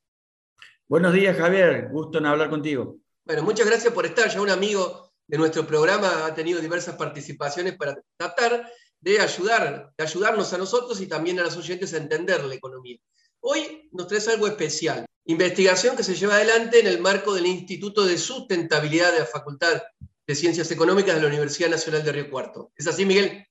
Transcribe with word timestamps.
Buenos 0.88 1.14
días, 1.14 1.38
Javier. 1.38 1.90
Gusto 1.92 2.18
en 2.20 2.26
hablar 2.26 2.50
contigo. 2.50 2.98
Bueno, 3.26 3.44
muchas 3.44 3.68
gracias 3.68 3.94
por 3.94 4.06
estar. 4.06 4.30
Ya 4.30 4.42
un 4.42 4.50
amigo 4.50 5.12
de 5.28 5.38
nuestro 5.38 5.66
programa 5.68 6.26
ha 6.26 6.34
tenido 6.34 6.60
diversas 6.60 6.96
participaciones 6.96 7.76
para 7.78 8.02
tratar 8.18 8.68
de 9.00 9.20
ayudar, 9.20 9.92
de 9.98 10.04
ayudarnos 10.04 10.52
a 10.54 10.58
nosotros 10.58 11.00
y 11.02 11.08
también 11.08 11.40
a 11.40 11.44
los 11.44 11.56
oyentes 11.56 11.94
a 11.94 11.98
entender 11.98 12.44
la 12.44 12.56
economía. 12.56 12.98
Hoy 13.42 13.90
nos 13.92 14.08
traes 14.08 14.28
algo 14.28 14.48
especial. 14.48 15.06
Investigación 15.26 15.96
que 15.96 16.04
se 16.04 16.16
lleva 16.16 16.36
adelante 16.36 16.80
en 16.80 16.88
el 16.88 17.00
marco 17.00 17.34
del 17.34 17.46
Instituto 17.46 18.06
de 18.06 18.18
Sustentabilidad 18.18 19.14
de 19.14 19.20
la 19.20 19.26
Facultad 19.26 19.82
de 20.26 20.36
Ciencias 20.36 20.72
Económicas 20.72 21.16
de 21.16 21.22
la 21.22 21.28
Universidad 21.28 21.70
Nacional 21.70 22.04
de 22.04 22.12
Río 22.12 22.30
Cuarto. 22.30 22.72
¿Es 22.76 22.88
así, 22.88 23.06
Miguel? 23.06 23.46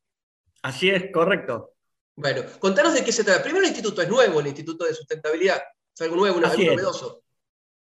Así 0.62 0.90
es, 0.90 1.10
correcto. 1.12 1.74
Bueno, 2.16 2.42
contanos 2.58 2.94
de 2.94 3.04
qué 3.04 3.12
se 3.12 3.22
trata. 3.22 3.42
Primero 3.42 3.64
el 3.64 3.70
instituto 3.70 4.02
es 4.02 4.08
nuevo, 4.08 4.40
el 4.40 4.48
Instituto 4.48 4.84
de 4.84 4.94
Sustentabilidad. 4.94 5.60
Es 5.94 6.00
algo 6.00 6.16
nuevo, 6.16 6.38
algo 6.38 6.64
novedoso. 6.64 7.22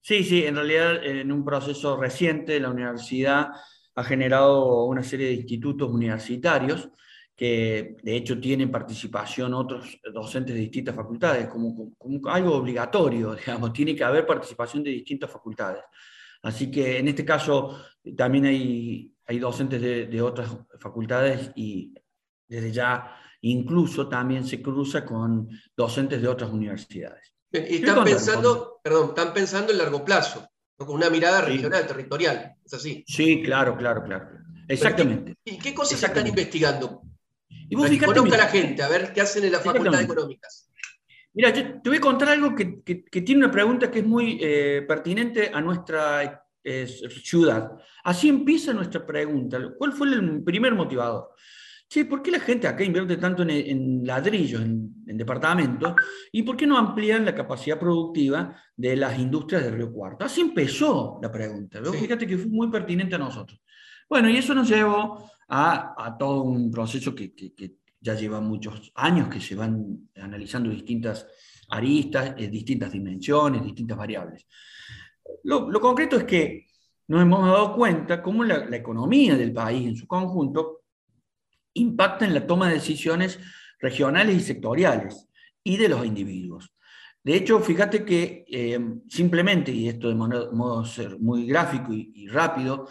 Sí, 0.02 0.23
sí, 0.23 0.45
en 0.45 0.55
realidad 0.55 1.05
en 1.05 1.31
un 1.31 1.45
proceso 1.45 1.95
reciente 1.97 2.59
la 2.59 2.69
universidad 2.69 3.49
ha 3.94 4.03
generado 4.03 4.86
una 4.86 5.03
serie 5.03 5.27
de 5.27 5.33
institutos 5.33 5.89
universitarios 5.92 6.89
que 7.36 7.97
de 8.02 8.16
hecho 8.16 8.39
tienen 8.39 8.72
participación 8.72 9.53
otros 9.53 9.99
docentes 10.14 10.55
de 10.55 10.61
distintas 10.61 10.95
facultades, 10.95 11.47
como, 11.47 11.94
algo 12.30 12.55
obligatorio, 12.55 13.36
digamos, 13.45 13.73
tiene 13.73 13.95
que 13.95 14.03
haber 14.03 14.25
participación 14.25 14.83
de 14.83 14.92
distintas 14.92 15.30
facultades. 15.30 15.83
Así 16.44 16.72
que 16.72 16.97
en 16.97 17.08
este 17.08 17.25
caso 17.25 17.80
también 18.16 18.45
hay, 18.45 19.14
hay 19.25 19.39
docentes 19.39 19.81
de, 19.81 20.08
de 20.08 20.22
otras 20.22 20.55
facultades 20.80 21.52
y 21.55 21.94
desde 22.52 22.71
ya 22.73 23.16
incluso 23.44 24.09
también 24.09 24.45
se 24.45 24.61
cruza 24.61 25.05
con 25.05 25.49
docentes 25.75 26.21
de 26.21 26.27
otras 26.27 26.52
universidades. 26.52 27.33
Y 27.52 27.75
están 27.77 28.03
pensando, 28.03 28.80
perdón, 28.83 29.09
están 29.09 29.33
pensando 29.33 29.71
en 29.71 29.77
largo 29.77 30.03
plazo, 30.03 30.47
con 30.75 30.89
una 30.89 31.09
mirada 31.09 31.41
regional, 31.41 31.88
territorial, 31.88 32.55
¿es 32.64 32.73
así? 32.73 33.03
Sí, 33.08 33.42
claro, 33.42 33.77
claro, 33.77 34.03
claro. 34.03 34.27
Exactamente. 34.67 35.36
¿Y 35.45 35.58
qué 35.58 35.73
cosas 35.73 36.03
están 36.03 36.27
investigando? 36.27 37.02
Y 37.48 37.76
vos 37.76 37.87
fíjate, 37.87 38.14
conozca 38.14 38.36
a 38.36 38.45
la 38.45 38.48
gente, 38.48 38.83
a 38.83 38.89
ver 38.89 39.14
qué 39.14 39.21
hacen 39.21 39.45
en 39.45 39.53
la 39.53 39.59
Facultad 39.59 39.97
de 39.97 40.03
Económicas. 40.03 40.70
Mira, 41.33 41.52
yo 41.52 41.81
te 41.81 41.89
voy 41.89 41.97
a 41.97 42.02
contar 42.02 42.30
algo 42.30 42.53
que, 42.53 42.65
tiene 43.21 43.45
una 43.45 43.52
pregunta 43.52 43.89
que 43.89 43.99
es 43.99 44.05
muy 44.05 44.37
eh, 44.42 44.83
pertinente 44.86 45.52
a 45.53 45.61
nuestra 45.61 46.45
eh, 46.64 46.87
ciudad. 47.23 47.71
Así 48.03 48.27
empieza 48.27 48.73
nuestra 48.73 49.05
pregunta. 49.05 49.58
¿Cuál 49.77 49.93
fue 49.93 50.09
el 50.09 50.43
primer 50.43 50.76
motivador? 50.76 51.30
Sí, 51.91 52.05
¿por 52.05 52.21
qué 52.21 52.31
la 52.31 52.39
gente 52.39 52.69
acá 52.69 52.85
invierte 52.85 53.17
tanto 53.17 53.43
en, 53.43 54.05
ladrillos, 54.05 54.61
en, 54.61 55.03
departamentos? 55.05 55.93
¿Y 56.31 56.41
por 56.41 56.55
qué 56.55 56.65
no 56.65 56.77
amplían 56.77 57.25
la 57.25 57.35
capacidad 57.35 57.77
productiva 57.77 58.55
de 58.77 58.95
las 58.95 59.19
industrias 59.19 59.61
de 59.61 59.71
Río 59.71 59.91
Cuarto? 59.91 60.23
Así 60.23 60.39
empezó 60.39 61.19
la 61.21 61.29
pregunta. 61.29 61.81
Fíjate 61.83 62.25
que 62.25 62.37
fue 62.37 62.49
muy 62.49 62.69
pertinente 62.69 63.15
a 63.15 63.17
nosotros. 63.17 63.59
Bueno, 64.07 64.29
y 64.29 64.37
eso 64.37 64.55
nos 64.55 64.69
llevó 64.69 65.29
a, 65.49 66.15
todo 66.17 66.43
un 66.43 66.71
proceso 66.71 67.13
que, 67.13 67.33
ya 67.99 68.15
lleva 68.15 68.39
muchos 68.39 68.93
años, 68.95 69.27
que 69.27 69.41
se 69.41 69.55
van 69.55 70.09
analizando 70.15 70.69
distintas 70.69 71.27
aristas, 71.71 72.35
eh, 72.37 72.47
distintas 72.47 72.93
dimensiones, 72.93 73.65
distintas 73.65 73.97
variables. 73.97 74.47
Lo, 75.43 75.69
concreto 75.81 76.15
es 76.15 76.23
que 76.23 76.67
nos 77.09 77.21
hemos 77.21 77.45
dado 77.45 77.75
cuenta 77.75 78.23
cómo 78.23 78.45
la, 78.45 78.65
la 78.65 78.77
economía 78.77 79.35
del 79.35 79.52
país 79.52 79.89
en 79.89 79.97
su 79.97 80.08
conjunto 80.08 80.80
impacta 81.73 82.26
en 82.26 82.33
la 82.33 82.45
toma 82.45 82.67
de 82.67 82.76
decisiones 82.76 83.39
regionales 83.80 84.36
y 84.36 84.39
sectoriales 84.42 85.27
y 85.64 85.77
de 85.77 85.89
los 85.89 86.05
individuos. 86.05 86.73
De 87.23 87.36
hecho, 87.36 87.59
fíjate 87.59 88.04
que 88.04 88.45
eh, 88.48 88.80
simplemente, 89.08 89.71
y 89.71 89.87
esto 89.87 90.09
de 90.09 90.15
modo, 90.15 90.86
muy 91.20 91.45
gráfico 91.45 91.93
y, 91.93 92.27
rápido, 92.27 92.87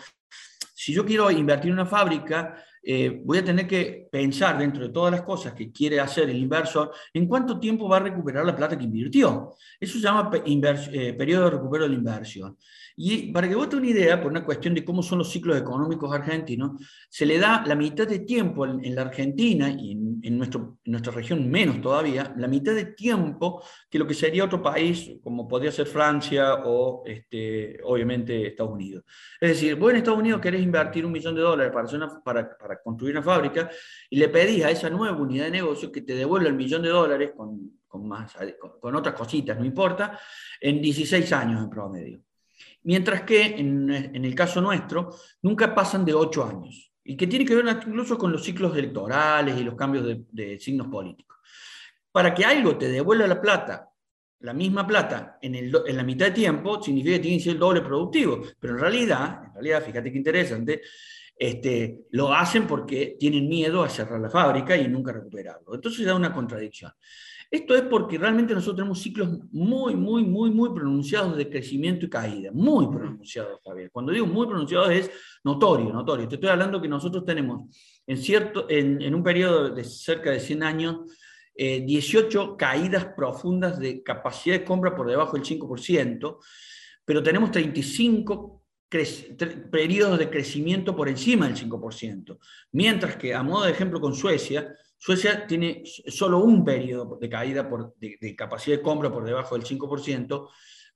si 0.74 0.92
yo 0.92 1.04
quiero 1.04 1.30
invertir 1.30 1.68
en 1.68 1.74
una 1.74 1.86
fábrica, 1.86 2.64
eh, 2.82 3.20
voy 3.24 3.38
a 3.38 3.44
tener 3.44 3.66
que 3.66 4.08
pensar 4.10 4.58
dentro 4.58 4.82
de 4.82 4.92
todas 4.92 5.12
las 5.12 5.22
cosas 5.22 5.52
que 5.52 5.70
quiere 5.70 6.00
hacer 6.00 6.30
el 6.30 6.36
inversor, 6.36 6.92
en 7.12 7.26
cuánto 7.26 7.58
tiempo 7.60 7.88
va 7.88 7.98
a 7.98 8.00
recuperar 8.00 8.44
la 8.44 8.56
plata 8.56 8.76
que 8.76 8.84
invirtió. 8.84 9.54
Eso 9.78 9.94
se 9.98 10.04
llama 10.04 10.30
eh, 10.34 11.14
periodo 11.14 11.44
de 11.44 11.50
recupero 11.50 11.84
de 11.84 11.91
la 11.91 11.96
inversión. 11.96 12.56
Y 13.02 13.32
para 13.32 13.48
que 13.48 13.54
vos 13.54 13.68
te 13.68 13.76
una 13.76 13.86
idea, 13.86 14.20
por 14.20 14.30
una 14.30 14.44
cuestión 14.44 14.74
de 14.74 14.84
cómo 14.84 15.02
son 15.02 15.18
los 15.18 15.30
ciclos 15.30 15.56
económicos 15.56 16.12
argentinos, 16.12 16.72
se 17.08 17.24
le 17.24 17.38
da 17.38 17.64
la 17.66 17.74
mitad 17.74 18.06
de 18.06 18.18
tiempo 18.20 18.66
en, 18.66 18.94
la 18.94 19.02
Argentina 19.02 19.70
y 19.70 19.92
en, 19.92 20.36
nuestro, 20.36 20.78
nuestra 20.84 21.10
región 21.10 21.48
menos 21.50 21.80
todavía, 21.80 22.34
la 22.36 22.47
mitad 22.47 22.74
de 22.74 22.86
tiempo 22.86 23.62
que 23.88 23.98
lo 23.98 24.06
que 24.06 24.12
sería 24.12 24.44
otro 24.44 24.60
país, 24.60 25.12
como 25.22 25.48
podría 25.48 25.72
ser 25.72 25.86
Francia 25.86 26.56
o 26.66 27.02
este, 27.06 27.78
obviamente 27.84 28.48
Estados 28.48 28.72
Unidos. 28.72 29.04
Es 29.41 29.48
decir, 29.50 29.76
vos 29.76 29.91
en 29.92 29.97
Estados 29.97 30.18
Unidos 30.18 30.41
querés 30.41 30.60
invertir 30.60 31.06
un 31.06 31.12
millón 31.12 31.34
de 31.34 31.41
dólares 31.41 31.72
para, 31.72 32.22
para, 32.22 32.58
para 32.58 32.69
construir 32.82 33.16
una 33.16 33.22
fábrica 33.22 33.70
y 34.08 34.16
le 34.16 34.28
pedís 34.28 34.64
a 34.64 34.70
esa 34.70 34.91
nueva 34.91 35.16
unidad 35.16 35.47
de 35.47 35.50
negocio 35.50 35.91
que 35.91 36.03
te 36.03 36.14
devuelva 36.14 36.48
el 36.48 36.54
millón 36.54 36.82
de 36.82 36.88
dólares 36.88 37.32
con, 37.36 37.81
con, 37.86 38.06
más, 38.06 38.36
con 38.81 38.94
otras 38.94 39.14
cositas, 39.14 39.58
no 39.58 39.64
importa, 39.64 40.19
en 40.60 40.80
16 40.80 41.32
años 41.32 41.62
en 41.62 41.70
promedio. 41.70 42.20
Mientras 42.82 43.22
que 43.22 43.44
en, 43.59 43.91
el 43.91 44.34
caso 44.34 44.60
nuestro, 44.60 45.14
nunca 45.42 45.75
pasan 45.75 46.04
de 46.04 46.14
ocho 46.14 46.44
años, 46.44 46.92
y 47.03 47.16
que 47.16 47.26
tiene 47.26 47.44
que 47.44 47.54
ver 47.54 47.66
incluso 47.86 48.16
con 48.16 48.30
los 48.30 48.44
ciclos 48.44 48.76
electorales 48.76 49.59
y 49.59 49.64
los 49.64 49.75
cambios 49.75 50.06
de, 50.30 50.59
signos 50.59 50.86
políticos. 50.86 51.38
Para 52.12 52.34
que 52.34 52.44
algo 52.44 52.76
te 52.76 52.88
devuelva 52.88 53.26
la 53.26 53.41
plata 53.41 53.91
la 54.41 54.54
misma 54.54 54.86
plata 54.86 55.38
en, 55.42 55.70
la 55.70 56.03
mitad 56.03 56.26
de 56.26 56.32
tiempo 56.32 56.82
significa 56.82 57.16
que 57.16 57.22
tiene 57.22 57.36
que 57.38 57.44
ser 57.44 57.53
el 57.53 57.59
doble 57.59 57.82
productivo. 57.82 58.41
Pero 58.59 58.75
en 58.75 58.80
realidad, 58.80 59.44
en 59.44 59.54
realidad, 59.54 59.84
fíjate 59.84 60.10
qué 60.10 60.19
interesante, 60.19 60.82
este, 61.40 62.02
lo 62.10 62.34
hacen 62.34 62.66
porque 62.66 63.16
tienen 63.18 63.48
miedo 63.48 63.82
a 63.82 63.88
cerrar 63.88 64.20
la 64.20 64.28
fábrica 64.28 64.76
y 64.76 64.86
nunca 64.88 65.10
recuperarlo. 65.10 65.74
Entonces 65.74 66.04
da 66.04 66.14
una 66.14 66.34
contradicción. 66.34 66.92
Esto 67.50 67.74
es 67.74 67.80
porque 67.82 68.18
realmente 68.18 68.53
nosotros 68.53 68.76
tenemos 68.76 69.00
ciclos 69.00 69.38
muy, 69.50 69.97
muy, 69.97 70.22
muy, 70.22 70.50
muy 70.50 70.68
pronunciados 70.74 71.38
de 71.38 71.48
crecimiento 71.48 72.04
y 72.04 72.10
caída. 72.10 72.50
Muy 72.53 72.88
pronunciados, 72.88 73.59
Javier. 73.65 73.91
Cuando 73.91 74.12
digo 74.12 74.26
muy 74.26 74.47
pronunciados 74.47 74.91
es 74.91 75.10
notorio, 75.42 75.91
notorio. 75.94 76.28
Te 76.28 76.34
estoy 76.34 76.50
hablando 76.50 76.80
que 76.80 76.88
nosotros 76.88 77.24
tenemos 77.24 77.74
en, 78.06 78.18
cierto, 78.18 78.66
en, 78.68 79.15
un 79.15 79.22
periodo 79.22 79.70
de 79.70 79.82
cerca 79.82 80.30
de 80.32 80.41
100 80.41 80.62
años 80.62 80.97
18 81.56 82.42
eh, 82.42 82.56
caídas 82.59 83.06
profundas 83.16 83.78
de 83.78 84.03
capacidad 84.03 84.59
de 84.59 84.65
compra 84.65 84.94
por 84.94 85.09
debajo 85.09 85.38
del 85.38 85.47
5%, 85.47 86.36
pero 87.03 87.22
tenemos 87.22 87.50
35 87.50 88.59
periodos 89.71 90.19
de 90.19 90.31
crecimiento 90.31 90.97
por 90.97 91.09
encima 91.09 91.47
del 91.47 91.57
5%. 91.57 92.39
Mientras 92.72 93.16
que, 93.16 93.34
a 93.34 93.42
modo 93.42 93.65
de 93.65 93.71
ejemplo 93.71 94.01
con 94.01 94.15
Suecia, 94.15 94.75
Suecia 94.98 95.47
tiene 95.47 95.83
solo 95.84 96.41
un 96.41 96.65
periodo 96.65 97.16
de 97.19 97.28
caída 97.28 97.69
de, 97.98 98.37
capacidad 98.37 98.77
de 98.77 98.83
compra 98.83 99.10
por 99.10 99.25
debajo 99.25 99.57
del 99.57 99.65
5%, 99.65 100.48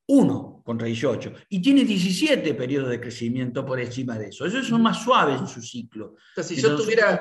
uno 0.07 0.63
contra 0.65 0.87
18, 0.87 1.33
y 1.49 1.63
tiene 1.63 1.85
17 1.85 2.53
periodos 2.55 2.91
de 2.91 3.01
crecimiento 3.01 3.65
por 3.65 3.81
encima 3.81 4.19
de 4.19 4.29
eso. 4.29 4.45
Esos 4.45 4.67
son 4.67 4.83
más 4.83 5.03
suaves 5.03 5.41
en 5.41 5.47
su 5.47 5.63
ciclo. 5.63 6.17
si 6.43 6.57
yo 6.57 6.77
tuviera, 6.77 7.19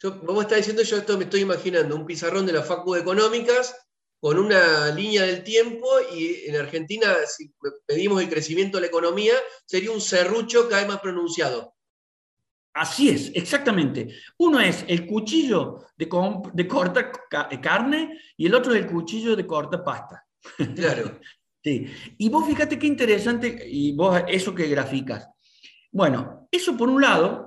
yo, 0.00 0.20
vos 0.20 0.42
estás 0.42 0.58
diciendo, 0.58 0.82
yo 0.82 0.98
esto 0.98 1.18
me 1.18 1.24
estoy 1.24 1.40
imaginando, 1.40 1.96
un 1.96 2.06
pizarrón 2.06 2.46
de 2.46 2.52
la 2.52 2.62
Facu 2.62 2.94
de 2.94 3.00
Económicas 3.00 3.74
con 4.26 4.40
una 4.40 4.88
línea 4.88 5.22
del 5.22 5.44
tiempo 5.44 5.86
y 6.12 6.48
en 6.48 6.56
Argentina, 6.56 7.14
si 7.28 7.48
pedimos 7.86 8.20
el 8.20 8.28
crecimiento 8.28 8.76
de 8.76 8.80
la 8.80 8.86
economía, 8.88 9.34
sería 9.64 9.92
un 9.92 10.00
serrucho 10.00 10.68
cada 10.68 10.82
vez 10.82 10.88
más 10.88 11.00
pronunciado. 11.00 11.76
Así 12.74 13.08
es, 13.08 13.30
exactamente. 13.36 14.08
Uno 14.38 14.58
es 14.58 14.84
el 14.88 15.06
cuchillo 15.06 15.84
de, 15.96 16.08
de 16.54 16.66
corta 16.66 17.12
carne 17.62 18.18
y 18.36 18.46
el 18.46 18.54
otro 18.56 18.74
es 18.74 18.80
el 18.82 18.90
cuchillo 18.90 19.36
de 19.36 19.46
corta 19.46 19.84
pasta. 19.84 20.26
Claro. 20.74 21.20
sí. 21.62 21.86
Y 22.18 22.28
vos 22.28 22.48
fíjate 22.48 22.80
qué 22.80 22.88
interesante, 22.88 23.64
y 23.64 23.92
vos 23.92 24.24
eso 24.26 24.52
que 24.52 24.66
graficas. 24.66 25.28
Bueno, 25.92 26.48
eso 26.50 26.76
por 26.76 26.88
un 26.88 27.00
lado 27.00 27.45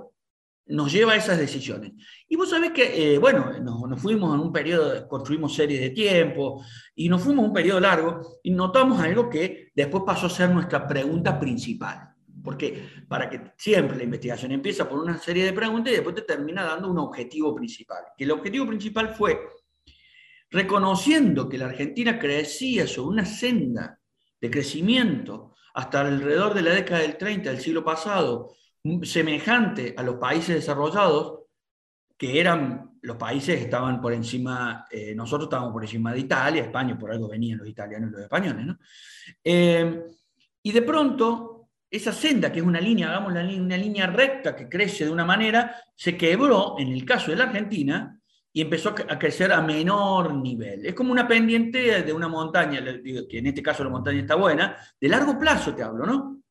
nos 0.69 0.91
lleva 0.91 1.13
a 1.13 1.15
esas 1.15 1.37
decisiones. 1.37 1.93
Y 2.27 2.35
vos 2.35 2.49
sabés 2.49 2.71
que, 2.71 3.13
eh, 3.13 3.17
bueno, 3.17 3.59
nos, 3.59 3.99
fuimos 4.01 4.33
en 4.35 4.41
un 4.41 4.51
periodo, 4.51 5.07
construimos 5.07 5.53
series 5.53 5.81
de 5.81 5.89
tiempo, 5.89 6.63
y 6.95 7.09
nos 7.09 7.21
fuimos 7.21 7.45
un 7.45 7.53
periodo 7.53 7.79
largo, 7.79 8.39
y 8.43 8.51
notamos 8.51 8.99
algo 8.99 9.29
que 9.29 9.71
después 9.73 10.03
pasó 10.05 10.27
a 10.27 10.29
ser 10.29 10.49
nuestra 10.51 10.87
pregunta 10.87 11.39
principal. 11.39 12.09
Porque 12.43 12.87
para 13.07 13.29
que 13.29 13.53
siempre 13.57 13.97
la 13.97 14.03
investigación 14.03 14.51
empieza 14.51 14.87
por 14.87 14.99
una 14.99 15.17
serie 15.17 15.43
de 15.43 15.53
preguntas 15.53 15.91
y 15.91 15.95
después 15.95 16.15
te 16.15 16.21
termina 16.21 16.63
dando 16.63 16.89
un 16.89 16.99
objetivo 16.99 17.53
principal. 17.53 18.03
Que 18.17 18.23
el 18.23 18.31
objetivo 18.31 18.65
principal 18.65 19.09
fue, 19.09 19.39
reconociendo 20.49 21.49
que 21.49 21.57
la 21.57 21.65
Argentina 21.65 22.17
crecía 22.17 22.87
sobre 22.87 23.09
una 23.09 23.25
senda 23.25 23.99
de 24.39 24.49
crecimiento 24.49 25.55
hasta 25.73 26.01
alrededor 26.01 26.53
de 26.53 26.61
la 26.61 26.71
década 26.71 27.01
del 27.01 27.17
30 27.17 27.49
del 27.49 27.59
siglo 27.59 27.83
pasado, 27.83 28.55
semejante 29.03 29.93
a 29.97 30.03
los 30.03 30.15
países 30.15 30.55
desarrollados, 30.55 31.39
que 32.17 32.39
eran 32.39 32.97
los 33.01 33.15
países 33.17 33.57
que 33.57 33.63
estaban 33.63 34.01
por 34.01 34.13
encima, 34.13 34.85
eh, 34.91 35.13
nosotros 35.15 35.45
estábamos 35.45 35.71
por 35.71 35.83
encima 35.83 36.13
de 36.13 36.19
Italia, 36.19 36.63
España, 36.63 36.97
por 36.97 37.11
algo 37.11 37.29
venían 37.29 37.59
los 37.59 37.67
italianos 37.67 38.09
y 38.09 38.13
los 38.13 38.21
españoles, 38.21 38.65
¿no? 38.65 38.77
Eh, 39.43 40.03
y 40.61 40.71
de 40.71 40.81
pronto 40.81 41.69
esa 41.89 42.11
senda, 42.11 42.51
que 42.51 42.59
es 42.59 42.65
una 42.65 42.81
línea, 42.81 43.09
hagamos 43.09 43.31
una 43.31 43.77
línea 43.77 44.07
recta 44.07 44.55
que 44.55 44.69
crece 44.69 45.05
de 45.05 45.11
una 45.11 45.25
manera, 45.25 45.75
se 45.95 46.15
quebró 46.17 46.75
en 46.77 46.89
el 46.89 47.05
caso 47.05 47.31
de 47.31 47.37
la 47.37 47.45
Argentina 47.45 48.19
y 48.51 48.61
empezó 48.61 48.89
a 48.89 49.17
crecer 49.17 49.51
a 49.51 49.61
menor 49.61 50.33
nivel. 50.33 50.85
Es 50.85 50.93
como 50.93 51.11
una 51.11 51.27
pendiente 51.27 52.03
de 52.03 52.13
una 52.13 52.27
montaña, 52.27 52.83
que 52.83 53.37
en 53.37 53.47
este 53.47 53.63
caso 53.63 53.83
la 53.83 53.89
montaña 53.89 54.19
está 54.19 54.35
buena, 54.35 54.75
de 54.99 55.07
largo 55.07 55.37
plazo 55.39 55.73
te 55.73 55.83
hablo, 55.83 56.05
¿no? 56.05 56.43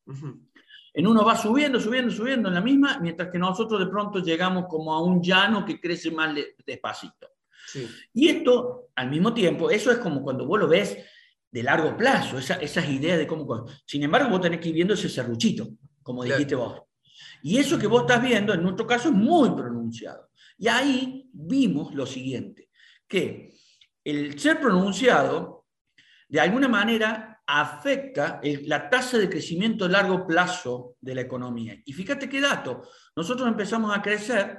En 0.99 1.06
uno 1.06 1.25
va 1.25 1.37
subiendo, 1.37 1.79
subiendo, 1.79 2.11
subiendo 2.11 2.49
en 2.49 2.55
la 2.55 2.61
misma, 2.61 2.99
mientras 2.99 3.31
que 3.31 3.39
nosotros 3.39 3.79
de 3.79 3.87
pronto 3.87 4.19
llegamos 4.19 4.65
como 4.69 4.93
a 4.93 5.00
un 5.00 5.23
llano 5.23 5.65
que 5.65 5.81
crece 5.81 6.11
más 6.11 6.35
despacito. 6.67 7.29
Y 8.12 8.29
esto, 8.29 8.89
al 8.97 9.09
mismo 9.09 9.33
tiempo, 9.33 9.71
eso 9.71 9.93
es 9.93 9.99
como 9.99 10.21
cuando 10.21 10.45
vos 10.45 10.59
lo 10.59 10.67
ves 10.67 10.99
de 11.53 11.62
largo 11.62 11.97
plazo, 11.97 12.39
esas 12.39 12.89
ideas 12.89 13.17
de 13.17 13.29
cómo... 13.29 13.65
Sin 13.87 14.03
embargo, 14.03 14.29
vos 14.29 14.41
tenés 14.41 14.59
que 14.59 14.71
ir 14.71 14.75
viendo 14.75 14.95
ese 14.95 15.09
serruchito, 15.09 15.69
como 16.03 16.25
dijiste 16.25 16.56
vos. 16.56 16.83
Y 17.45 17.59
eso 17.59 17.79
que 17.79 17.87
vos 17.87 18.00
estás 18.00 18.21
viendo, 18.21 18.53
en 18.53 18.65
nuestro 18.65 18.85
caso, 18.85 19.11
es 19.11 19.15
muy 19.15 19.50
pronunciado. 19.50 20.31
Y 20.59 20.67
ahí 20.67 21.31
vimos 21.33 21.95
lo 21.95 22.06
siguiente, 22.06 22.71
que 23.06 23.55
el 24.03 24.37
ser 24.37 24.59
pronunciado, 24.59 25.65
de 26.29 26.41
alguna 26.41 26.67
manera, 26.67 27.38
afecta 27.50 28.41
la 28.67 28.91
tasa 28.91 29.17
de 29.17 29.31
crecimiento 29.31 29.87
a 29.87 29.89
largo 29.89 30.27
plazo 30.27 30.97
de 31.00 31.15
la 31.15 31.23
economía. 31.23 31.81
Y 31.87 31.95
fíjate 31.95 32.29
qué 32.29 32.43
dato, 32.43 32.83
nosotros 33.17 33.49
empezamos 33.49 33.97
a 33.97 34.03
crecer 34.03 34.59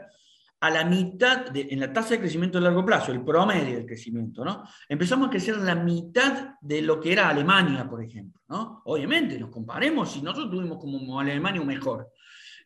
a 0.61 0.69
la 0.71 0.83
mitad, 0.83 1.55
en 1.55 1.79
la 1.79 1.93
tasa 1.93 2.09
de 2.09 2.19
crecimiento 2.19 2.57
a 2.57 2.61
largo 2.61 2.83
plazo, 2.83 3.11
el 3.11 3.23
promedio 3.23 3.77
del 3.77 3.85
crecimiento, 3.85 4.43
¿no? 4.43 4.63
Empezamos 4.89 5.27
a 5.27 5.29
crecer 5.29 5.57
la 5.57 5.75
mitad 5.75 6.55
de 6.59 6.81
lo 6.81 6.99
que 6.99 7.13
era 7.13 7.29
Alemania, 7.29 7.87
por 7.87 8.03
ejemplo, 8.03 8.41
¿no? 8.49 8.81
Obviamente, 8.85 9.39
nos 9.39 9.51
comparemos, 9.51 10.11
si 10.11 10.23
nosotros 10.23 10.49
tuvimos 10.49 10.79
como 10.79 11.19
Alemania 11.19 11.61
un 11.61 11.67
mejor. 11.67 12.11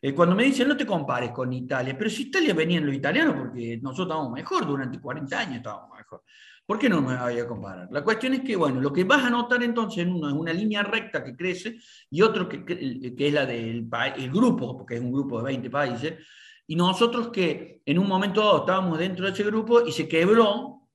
Eh, 0.00 0.14
cuando 0.14 0.34
me 0.34 0.44
dicen, 0.44 0.68
no 0.68 0.76
te 0.76 0.86
compares 0.86 1.32
con 1.32 1.52
Italia, 1.52 1.94
pero 1.96 2.08
si 2.08 2.22
Italia 2.22 2.54
venían 2.54 2.86
los 2.86 2.94
italianos, 2.94 3.36
porque 3.36 3.78
nosotros 3.82 4.06
estábamos 4.06 4.32
mejor, 4.32 4.66
durante 4.66 4.98
40 4.98 5.38
años 5.38 5.56
estábamos 5.56 5.96
mejor. 5.96 6.22
¿Por 6.66 6.78
qué 6.78 6.88
no 6.88 7.02
me 7.02 7.16
voy 7.16 7.38
a 7.38 7.46
comparar? 7.46 7.88
La 7.90 8.02
cuestión 8.02 8.32
es 8.34 8.40
que, 8.40 8.56
bueno, 8.56 8.80
lo 8.80 8.92
que 8.92 9.04
vas 9.04 9.24
a 9.24 9.30
notar 9.30 9.62
entonces 9.62 9.98
en 9.98 10.12
uno 10.12 10.28
es 10.28 10.34
una 10.34 10.52
línea 10.52 10.82
recta 10.82 11.22
que 11.22 11.36
crece 11.36 11.76
y 12.10 12.22
otro 12.22 12.48
que, 12.48 12.64
que 12.64 13.28
es 13.28 13.32
la 13.34 13.44
del 13.44 13.86
el 14.16 14.30
grupo, 14.30 14.76
porque 14.76 14.94
es 14.94 15.00
un 15.00 15.12
grupo 15.12 15.38
de 15.38 15.44
20 15.44 15.68
países, 15.68 16.14
y 16.66 16.76
nosotros 16.76 17.28
que 17.28 17.82
en 17.84 17.98
un 17.98 18.08
momento 18.08 18.40
dado 18.40 18.58
estábamos 18.60 18.98
dentro 18.98 19.26
de 19.26 19.32
ese 19.32 19.44
grupo 19.44 19.86
y 19.86 19.92
se 19.92 20.08
quebró 20.08 20.88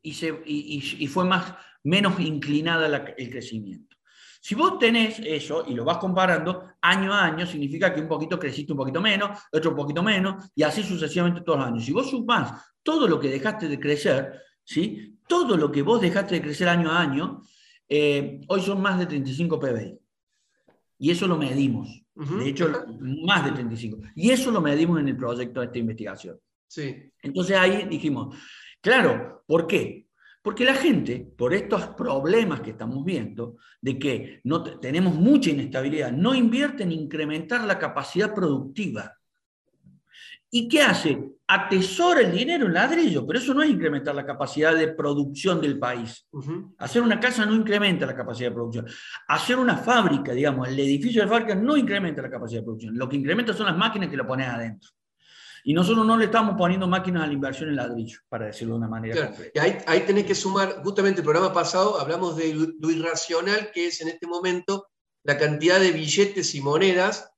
y, 0.00 0.14
se, 0.14 0.42
y, 0.46 1.06
fue 1.06 1.24
más, 1.24 1.54
menos 1.84 2.18
inclinada 2.18 3.14
el 3.16 3.30
crecimiento. 3.30 3.96
Si 4.40 4.56
vos 4.56 4.78
tenés 4.78 5.20
eso 5.20 5.64
y 5.68 5.74
lo 5.74 5.84
vas 5.84 5.98
comparando 5.98 6.72
año 6.80 7.12
a 7.12 7.26
año, 7.26 7.46
significa 7.46 7.94
que 7.94 8.00
un 8.00 8.08
poquito 8.08 8.38
creciste 8.38 8.72
un 8.72 8.78
poquito 8.78 9.00
menos, 9.00 9.38
otro 9.52 9.70
un 9.70 9.76
poquito 9.76 10.02
menos, 10.02 10.50
y 10.54 10.64
así 10.64 10.82
sucesivamente 10.82 11.42
todos 11.42 11.60
los 11.60 11.68
años. 11.68 11.84
Si 11.84 11.92
vos 11.92 12.10
sumás 12.10 12.74
todo 12.82 13.06
lo 13.06 13.20
que 13.20 13.28
dejaste 13.28 13.68
de 13.68 13.78
crecer, 13.78 14.32
¿sí? 14.64 15.12
todo 15.32 15.56
lo 15.56 15.72
que 15.72 15.80
vos 15.80 15.98
dejaste 15.98 16.34
de 16.34 16.42
crecer 16.42 16.68
año 16.68 16.90
a 16.90 17.00
año, 17.00 17.42
eh, 17.88 18.40
hoy 18.48 18.60
son 18.60 18.82
más 18.82 18.98
de 18.98 19.06
35 19.06 19.58
PBI. 19.58 19.98
Y 20.98 21.10
eso 21.10 21.26
lo 21.26 21.38
medimos. 21.38 21.88
De 22.14 22.50
hecho, 22.50 22.70
más 23.00 23.44
de 23.46 23.52
35. 23.52 23.98
Y 24.14 24.30
eso 24.30 24.50
lo 24.50 24.60
medimos 24.60 25.00
en 25.00 25.08
el 25.08 25.16
proyecto 25.16 25.60
de 25.60 25.66
esta 25.66 25.78
investigación. 25.78 26.38
Sí. 26.68 27.10
Entonces 27.22 27.56
ahí 27.56 27.86
dijimos, 27.88 28.36
claro, 28.82 29.42
¿por 29.46 29.66
qué? 29.66 30.06
Porque 30.42 30.66
la 30.66 30.74
gente, 30.74 31.32
por 31.36 31.54
estos 31.54 31.88
problemas 31.88 32.60
que 32.60 32.72
estamos 32.72 33.02
viendo, 33.04 33.56
de 33.80 33.98
que 33.98 34.40
no 34.44 34.62
tenemos 34.62 35.14
mucha 35.14 35.48
inestabilidad, 35.48 36.12
no 36.12 36.34
invierte 36.34 36.82
en 36.82 36.92
incrementar 36.92 37.64
la 37.64 37.78
capacidad 37.78 38.34
productiva. 38.34 39.18
¿Y 40.54 40.68
qué 40.68 40.82
hace? 40.82 41.30
Atesora 41.46 42.20
el 42.20 42.30
dinero 42.30 42.66
en 42.66 42.74
ladrillo, 42.74 43.26
pero 43.26 43.38
eso 43.38 43.54
no 43.54 43.62
es 43.62 43.70
incrementar 43.70 44.14
la 44.14 44.26
capacidad 44.26 44.76
de 44.76 44.88
producción 44.88 45.62
del 45.62 45.78
país. 45.78 46.28
Hacer 46.76 47.00
una 47.00 47.18
casa 47.18 47.46
no 47.46 47.54
incrementa 47.54 48.04
la 48.04 48.14
capacidad 48.14 48.50
de 48.50 48.54
producción. 48.54 48.86
Hacer 49.28 49.58
una 49.58 49.78
fábrica, 49.78 50.32
digamos, 50.32 50.68
el 50.68 50.78
edificio 50.78 51.22
de 51.22 51.28
fábrica 51.28 51.54
no 51.54 51.74
incrementa 51.74 52.20
la 52.20 52.28
capacidad 52.28 52.60
de 52.60 52.64
producción. 52.66 52.98
Lo 52.98 53.08
que 53.08 53.16
incrementa 53.16 53.54
son 53.54 53.64
las 53.64 53.76
máquinas 53.78 54.10
que 54.10 54.16
lo 54.16 54.26
pones 54.26 54.46
adentro. 54.46 54.90
Y 55.64 55.72
nosotros 55.72 56.04
no 56.04 56.18
le 56.18 56.26
estamos 56.26 56.54
poniendo 56.58 56.86
máquinas 56.86 57.22
a 57.22 57.26
la 57.28 57.32
inversión 57.32 57.70
en 57.70 57.76
ladrillo, 57.76 58.18
para 58.28 58.46
decirlo 58.46 58.74
de 58.74 58.78
una 58.78 58.88
manera. 58.88 59.32
Y 59.54 59.58
ahí, 59.58 59.78
ahí 59.86 60.00
tenés 60.00 60.26
que 60.26 60.34
sumar, 60.34 60.82
justamente 60.82 61.20
el 61.20 61.24
programa 61.24 61.54
pasado 61.54 61.98
hablamos 61.98 62.36
de 62.36 62.74
lo 62.78 62.90
irracional 62.90 63.70
que 63.72 63.86
es 63.86 64.02
en 64.02 64.08
este 64.08 64.26
momento 64.26 64.88
la 65.24 65.38
cantidad 65.38 65.80
de 65.80 65.92
billetes 65.92 66.54
y 66.54 66.60
monedas 66.60 67.32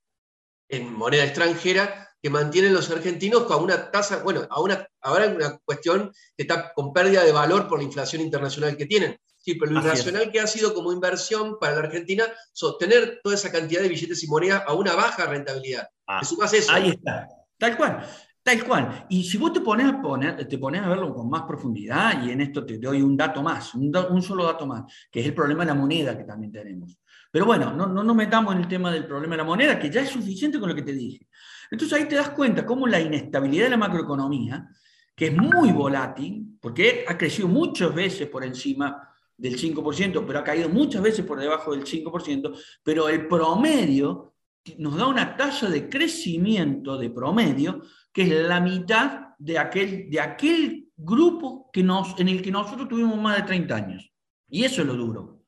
en 0.67 0.91
moneda 0.93 1.23
extranjera 1.23 2.04
que 2.25 2.29
mantienen 2.31 2.73
los 2.73 2.89
argentinos 2.89 3.43
con 3.43 3.63
una 3.63 3.91
tasa, 3.91 4.23
bueno, 4.23 4.47
ahora, 4.49 4.89
ahora 5.01 5.25
hay 5.25 5.35
una 5.35 5.59
cuestión 5.59 6.11
que 6.35 6.41
está 6.41 6.73
con 6.73 6.91
pérdida 6.91 7.23
de 7.23 7.31
valor 7.31 7.67
por 7.67 7.77
la 7.77 7.83
inflación 7.83 8.19
internacional 8.19 8.75
que 8.75 8.87
tienen. 8.87 9.19
Sí, 9.37 9.53
pero 9.53 9.71
lo 9.71 9.79
irracional 9.79 10.31
que 10.31 10.39
ha 10.39 10.47
sido 10.47 10.73
como 10.73 10.91
inversión 10.91 11.59
para 11.59 11.75
la 11.75 11.81
Argentina 11.81 12.23
sostener 12.51 13.19
toda 13.23 13.35
esa 13.35 13.51
cantidad 13.51 13.83
de 13.83 13.89
billetes 13.89 14.23
y 14.23 14.27
monedas 14.27 14.63
a 14.65 14.73
una 14.73 14.95
baja 14.95 15.27
rentabilidad. 15.27 15.87
Ah, 16.07 16.21
eso. 16.51 16.71
Ahí 16.71 16.89
está, 16.89 17.27
tal 17.59 17.77
cual. 17.77 18.03
Tal 18.41 18.63
cual. 18.63 19.05
Y 19.07 19.23
si 19.23 19.37
vos 19.37 19.53
te 19.53 19.61
pones, 19.61 19.85
a 19.85 20.01
poner, 20.01 20.47
te 20.47 20.57
pones 20.57 20.81
a 20.81 20.89
verlo 20.89 21.13
con 21.13 21.29
más 21.29 21.43
profundidad, 21.43 22.23
y 22.23 22.31
en 22.31 22.41
esto 22.41 22.65
te 22.65 22.79
doy 22.79 23.03
un 23.03 23.15
dato 23.15 23.43
más, 23.43 23.75
un, 23.75 23.95
un, 23.95 24.21
solo 24.23 24.45
dato 24.45 24.65
más, 24.65 24.91
que 25.11 25.19
es 25.19 25.27
el 25.27 25.35
problema 25.35 25.63
de 25.63 25.67
la 25.67 25.75
moneda 25.75 26.17
que 26.17 26.23
también 26.23 26.51
tenemos. 26.51 26.97
Pero 27.29 27.45
bueno, 27.45 27.71
no, 27.71 27.85
no 27.85 28.03
nos 28.03 28.15
metamos 28.15 28.55
en 28.55 28.61
el 28.61 28.67
tema 28.67 28.91
del 28.91 29.05
problema 29.05 29.33
de 29.33 29.37
la 29.37 29.43
moneda, 29.43 29.77
que 29.77 29.91
ya 29.91 30.01
es 30.01 30.09
suficiente 30.09 30.59
con 30.59 30.69
lo 30.69 30.73
que 30.75 30.81
te 30.81 30.93
dije. 30.93 31.27
Entonces 31.71 31.97
ahí 31.97 32.07
te 32.07 32.15
das 32.15 32.29
cuenta 32.29 32.65
cómo 32.65 32.87
la 32.87 32.99
inestabilidad 32.99 33.65
de 33.65 33.69
la 33.71 33.77
macroeconomía, 33.77 34.67
que 35.15 35.27
es 35.27 35.37
muy 35.37 35.71
volátil, 35.71 36.57
porque 36.59 37.05
ha 37.07 37.17
crecido 37.17 37.47
muchas 37.47 37.93
veces 37.93 38.27
por 38.27 38.43
encima 38.43 39.09
del 39.37 39.57
5%, 39.57 40.23
pero 40.25 40.39
ha 40.39 40.43
caído 40.43 40.69
muchas 40.69 41.01
veces 41.01 41.25
por 41.25 41.39
debajo 41.39 41.71
del 41.71 41.83
5%, 41.83 42.57
pero 42.83 43.09
el 43.09 43.27
promedio 43.27 44.33
nos 44.77 44.95
da 44.95 45.07
una 45.07 45.35
tasa 45.35 45.69
de 45.69 45.87
crecimiento 45.89 46.97
de 46.97 47.09
promedio 47.09 47.81
que 48.11 48.23
es 48.23 48.47
la 48.47 48.59
mitad 48.59 49.35
de 49.37 49.59
aquel, 49.59 50.09
de 50.09 50.19
aquel 50.19 50.87
grupo 50.95 51.69
que 51.71 51.83
nos, 51.83 52.19
en 52.19 52.29
el 52.29 52.41
que 52.41 52.51
nosotros 52.51 52.87
tuvimos 52.87 53.19
más 53.19 53.37
de 53.37 53.43
30 53.43 53.75
años. 53.75 54.11
Y 54.49 54.63
eso 54.63 54.81
es 54.81 54.87
lo 54.87 54.95
duro. 54.95 55.41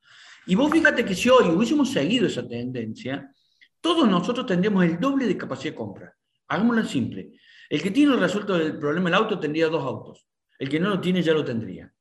Y 0.46 0.54
vos 0.54 0.70
fíjate 0.70 1.04
que 1.04 1.14
si 1.14 1.28
hoy 1.28 1.48
hubiésemos 1.48 1.90
seguido 1.90 2.26
esa 2.26 2.46
tendencia, 2.46 3.34
todos 3.80 4.08
nosotros 4.08 4.46
tendríamos 4.46 4.84
el 4.84 4.98
doble 4.98 5.26
de 5.26 5.36
capacidad 5.36 5.72
de 5.72 5.76
compra. 5.76 6.16
Hagámoslo 6.48 6.84
simple. 6.84 7.32
El 7.68 7.82
que 7.82 7.90
tiene 7.90 8.16
resuelto 8.16 8.56
el 8.56 8.78
problema 8.78 9.10
del 9.10 9.18
auto 9.18 9.38
tendría 9.38 9.68
dos 9.68 9.84
autos. 9.84 10.26
El 10.58 10.68
que 10.68 10.80
no 10.80 10.88
lo 10.88 11.00
tiene 11.00 11.22
ya 11.22 11.32
lo 11.32 11.44
tendría. 11.44 11.92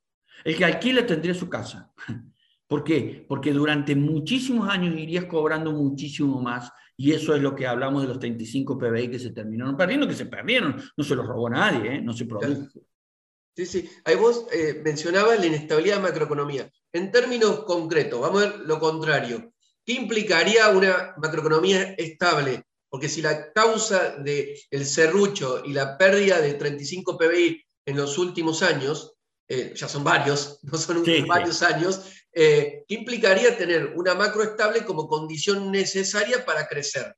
El 0.44 0.56
que 0.56 0.66
alquila 0.66 1.06
tendría 1.06 1.34
su 1.34 1.50
casa. 1.50 1.92
¿Por 2.68 2.84
qué? 2.84 3.26
Porque 3.28 3.54
durante 3.54 3.96
muchísimos 3.96 4.68
años 4.70 4.98
irías 4.98 5.26
cobrando 5.26 5.72
muchísimo 5.72 6.42
más 6.42 6.72
y 6.98 7.14
eso 7.14 7.36
es 7.36 7.42
lo 7.42 7.56
que 7.56 7.68
hablamos 7.68 8.02
de 8.02 8.08
los 8.10 8.20
35 8.20 8.78
PBI 8.78 9.12
que 9.12 9.20
se 9.20 9.30
terminaron 9.30 9.78
perdiendo, 9.78 10.08
que 10.08 10.16
se 10.16 10.26
perdieron, 10.26 10.82
no 10.98 11.04
se 11.04 11.16
los 11.16 11.26
robó 11.26 11.50
nadie, 11.50 11.96
¿eh? 11.96 12.02
no 12.02 12.12
se 12.12 12.26
produjo. 12.26 12.68
Sí, 13.56 13.66
sí. 13.66 13.90
Ahí 14.04 14.16
vos 14.16 14.48
eh, 14.52 14.82
mencionabas 14.84 15.40
la 15.40 15.46
inestabilidad 15.46 15.98
de 15.98 16.04
macroeconomía. 16.04 16.70
En 16.92 17.12
términos 17.12 17.64
concretos, 17.64 18.20
vamos 18.20 18.44
a 18.44 18.50
ver 18.50 18.60
lo 18.60 18.80
contrario. 18.80 19.54
¿Qué 19.88 19.94
implicaría 19.94 20.68
una 20.68 21.14
macroeconomía 21.16 21.96
estable? 21.98 22.66
Porque 22.90 23.08
si 23.08 23.22
la 23.22 23.54
causa 23.54 24.18
del 24.18 24.54
el 24.70 24.86
serrucho 24.86 25.64
y 25.64 25.72
la 25.72 25.98
pérdida 25.98 26.42
de 26.42 26.56
35 26.56 27.18
PBI 27.18 27.66
en 27.86 27.96
los 27.96 28.18
últimos 28.18 28.64
años, 28.64 29.14
eh, 29.48 29.72
ya 29.78 29.88
son 29.88 30.04
varios, 30.04 30.60
no 30.64 30.78
son 30.78 31.06
varios 31.26 31.64
años, 31.64 32.02
eh, 32.34 32.84
¿qué 32.86 32.96
implicaría 32.96 33.58
tener 33.58 33.94
una 33.96 34.14
macro 34.14 34.44
estable 34.44 34.84
como 34.84 35.08
condición 35.08 35.72
necesaria 35.72 36.46
para 36.46 36.68
crecer? 36.68 37.16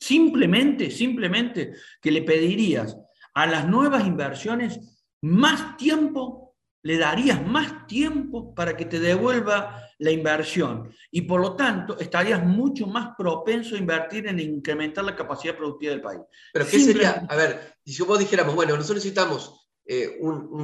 Simplemente, 0.00 0.90
simplemente 0.90 1.74
que 2.00 2.10
le 2.10 2.22
pedirías 2.22 2.96
a 3.32 3.46
las 3.46 3.68
nuevas 3.68 4.04
inversiones 4.04 4.80
más 5.20 5.76
tiempo, 5.76 6.56
le 6.82 6.98
darías 6.98 7.46
más 7.46 7.86
tiempo 7.86 8.52
para 8.56 8.76
que 8.76 8.86
te 8.86 8.98
devuelva 8.98 9.88
la 10.02 10.10
inversión 10.10 10.92
y 11.12 11.22
por 11.22 11.40
lo 11.40 11.54
tanto 11.54 11.96
estarías 11.98 12.44
mucho 12.44 12.86
más 12.88 13.14
propenso 13.16 13.76
a 13.76 13.78
invertir 13.78 14.26
en 14.26 14.40
incrementar 14.40 15.04
la 15.04 15.14
capacidad 15.14 15.56
productiva 15.56 15.92
del 15.92 16.02
país. 16.02 16.20
Pero 16.52 16.66
¿qué 16.66 16.80
sería? 16.80 17.24
A 17.28 17.36
ver, 17.36 17.76
si 17.86 18.02
vos 18.02 18.18
dijéramos, 18.18 18.54
bueno, 18.54 18.74
nosotros 18.74 18.96
necesitamos 18.96 19.68
eh, 19.86 20.18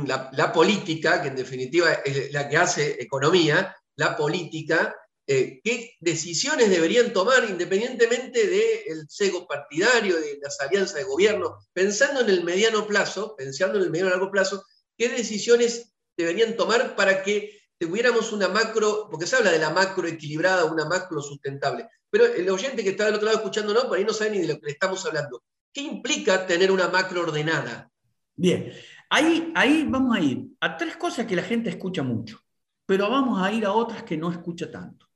la, 0.07 0.52
política, 0.52 1.23
que 1.23 1.28
en 1.28 1.37
definitiva 1.37 1.92
es 2.04 2.33
la 2.33 2.49
que 2.49 2.57
hace 2.57 3.00
economía, 3.00 3.76
la 3.95 4.16
política, 4.16 4.97
eh, 5.25 5.61
qué 5.62 5.95
decisiones 6.00 6.71
deberían 6.71 7.12
tomar 7.12 7.45
independientemente 7.49 8.47
del 8.47 9.07
cego 9.09 9.47
partidario, 9.47 10.16
de 10.16 10.38
las 10.42 10.59
alianzas 10.61 10.97
de 10.97 11.04
gobierno, 11.04 11.59
pensando 11.73 12.23
en 12.23 12.30
el 12.30 12.42
mediano 12.42 12.87
plazo, 12.88 13.37
pensando 13.37 13.78
en 13.78 13.85
el 13.85 13.90
mediano 13.90 14.09
y 14.09 14.12
largo 14.14 14.33
plazo, 14.33 14.64
qué 14.97 15.09
decisiones 15.11 15.92
deberían 16.16 16.57
tomar 16.57 16.97
para 16.97 17.23
que 17.23 17.57
tuviéramos 17.78 18.32
una 18.32 18.49
macro, 18.49 19.08
porque 19.11 19.26
se 19.26 19.37
habla 19.37 19.52
de 19.52 19.58
la 19.58 19.70
macro 19.70 20.06
equilibrada, 20.06 20.64
una 20.64 20.85
macro 20.85 21.23
sustentable, 21.23 21.88
pero 22.11 22.26
el 22.26 22.49
oyente 22.50 22.82
que 22.82 22.90
está 22.90 23.04
del 23.04 23.14
otro 23.14 23.26
lado 23.26 23.38
escuchando, 23.38 23.73
no, 23.73 23.82
por 23.82 23.97
ahí 23.97 24.04
no 24.04 24.12
sabe 24.12 24.30
ni 24.30 24.38
de 24.40 24.49
lo 24.49 24.58
que 24.58 24.66
le 24.66 24.73
estamos 24.73 25.04
hablando. 25.06 25.42
¿Qué 25.73 25.82
implica 25.82 26.47
tener 26.47 26.73
una 26.73 26.88
macro 26.88 27.23
ordenada? 27.23 27.90
Bien, 28.35 28.73
ahí, 29.11 29.52
ahí 29.54 29.87
vamos 29.88 30.16
a 30.16 30.20
ir 30.20 30.47
a 30.61 30.76
tres 30.76 30.97
cosas 30.97 31.26
que 31.26 31.37
la 31.37 31.42
gente 31.42 31.70
escucha 31.70 32.02
mucho, 32.02 32.40
pero 32.85 33.08
vamos 33.08 33.40
a 33.40 33.52
ir 33.52 33.64
a 33.64 33.73
otras 33.73 34.02
que 34.02 34.16
no 34.16 34.30
escucha 34.30 34.70
tanto, 34.70 35.06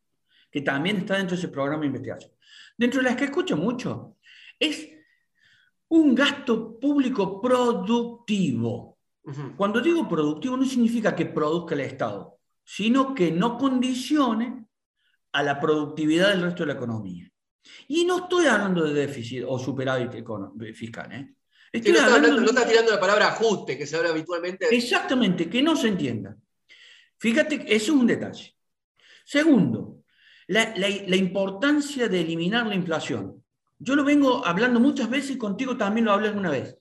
que 0.50 0.60
también 0.60 0.98
está 0.98 1.16
dentro 1.16 1.36
de 1.36 1.42
ese 1.42 1.52
programa 1.52 1.80
de 1.80 1.88
investigación. 1.88 2.32
Dentro 2.76 3.00
de 3.00 3.08
las 3.08 3.16
que 3.16 3.24
escucha 3.24 3.56
mucho, 3.56 4.16
es 4.58 4.88
un 5.88 6.14
gasto 6.14 6.78
público 6.78 7.40
productivo. 7.40 8.98
Cuando 9.56 9.80
digo 9.80 10.08
productivo 10.08 10.56
no 10.56 10.64
significa 10.64 11.14
que 11.14 11.26
produzca 11.26 11.74
el 11.74 11.82
Estado 11.82 12.40
sino 12.74 13.14
que 13.14 13.30
no 13.30 13.58
condicione 13.58 14.64
a 15.32 15.42
la 15.42 15.60
productividad 15.60 16.30
del 16.30 16.40
resto 16.40 16.62
de 16.62 16.68
la 16.68 16.78
economía. 16.78 17.30
Y 17.86 18.06
no 18.06 18.20
estoy 18.20 18.46
hablando 18.46 18.82
de 18.84 18.94
déficit 18.94 19.44
o 19.46 19.58
superávit 19.58 20.24
fiscal. 20.72 21.12
¿eh? 21.12 21.34
Estoy 21.70 21.92
no, 21.92 21.98
está, 22.46 22.66
tirando 22.66 22.92
la 22.92 22.98
palabra 22.98 23.28
ajuste, 23.28 23.76
que 23.76 23.86
se 23.86 23.94
habla 23.94 24.08
habitualmente. 24.08 24.74
Exactamente, 24.74 25.50
que 25.50 25.62
no 25.62 25.76
se 25.76 25.88
entienda. 25.88 26.34
Fíjate, 27.18 27.56
eso 27.56 27.92
es 27.92 28.00
un 28.00 28.06
detalle. 28.06 28.56
Segundo, 29.22 30.04
la, 30.46 30.72
la 30.74 31.16
importancia 31.16 32.08
de 32.08 32.22
eliminar 32.22 32.66
la 32.66 32.74
inflación. 32.74 33.44
Yo 33.78 33.94
lo 33.96 34.02
vengo 34.02 34.46
hablando 34.46 34.80
muchas 34.80 35.10
veces 35.10 35.32
y 35.32 35.38
contigo 35.38 35.76
también 35.76 36.06
lo 36.06 36.12
hablé 36.12 36.28
alguna 36.28 36.50
vez. 36.50 36.78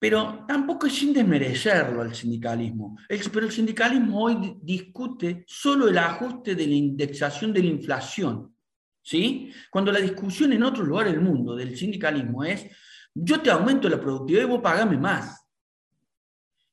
Pero 0.00 0.46
tampoco 0.48 0.86
es 0.86 0.94
sin 0.94 1.12
desmerecerlo 1.12 2.00
al 2.00 2.14
sindicalismo. 2.14 2.96
pero 3.30 3.44
el 3.44 3.52
sindicalismo 3.52 4.22
hoy 4.22 4.56
discute 4.62 5.44
solo 5.46 5.88
el 5.88 5.98
ajuste 5.98 6.54
de 6.54 6.66
la 6.66 6.72
indexación 6.72 7.52
de 7.52 7.62
la 7.62 7.68
inflación. 7.68 8.56
¿sí? 9.02 9.52
Cuando 9.70 9.92
la 9.92 10.00
discusión 10.00 10.54
en 10.54 10.62
otros 10.62 10.88
lugares 10.88 11.12
del 11.12 11.22
mundo 11.22 11.54
del 11.54 11.76
sindicalismo 11.76 12.42
es, 12.44 12.66
yo 13.12 13.42
te 13.42 13.50
aumento 13.50 13.90
la 13.90 14.00
productividad 14.00 14.44
y 14.44 14.46
vos 14.46 14.62
pagame 14.62 14.96
más. 14.96 15.46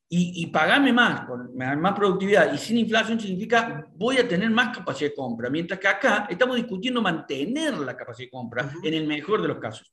Y, 0.08 0.44
y 0.44 0.48
pagame 0.48 0.94
más, 0.94 1.26
con 1.26 1.54
más 1.54 1.94
productividad 1.94 2.54
y 2.54 2.58
sin 2.58 2.78
inflación 2.78 3.20
significa 3.20 3.86
voy 3.94 4.18
a 4.20 4.26
tener 4.26 4.50
más 4.50 4.78
capacidad 4.78 5.10
de 5.10 5.16
compra. 5.16 5.50
Mientras 5.50 5.82
que 5.82 5.88
acá 5.90 6.28
estamos 6.30 6.56
discutiendo 6.56 7.02
mantener 7.02 7.78
la 7.78 7.98
capacidad 7.98 8.28
de 8.28 8.32
compra 8.32 8.72
en 8.84 8.94
el 8.94 9.06
mejor 9.06 9.42
de 9.42 9.50
los 9.50 9.60
casos. 9.60 9.92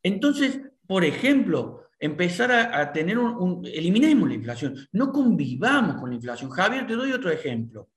Entonces, 0.00 0.60
por 0.86 1.04
ejemplo, 1.04 1.85
empezar 1.98 2.52
a, 2.52 2.92
tener 2.92 3.18
un, 3.18 3.64
Eliminemos 3.64 4.28
la 4.28 4.34
inflación, 4.34 4.76
no 4.92 5.12
convivamos 5.12 5.96
con 5.96 6.10
la 6.10 6.16
inflación. 6.16 6.50
Javier, 6.50 6.86
te 6.86 6.94
doy 6.94 7.12
otro 7.12 7.30
ejemplo, 7.30 7.90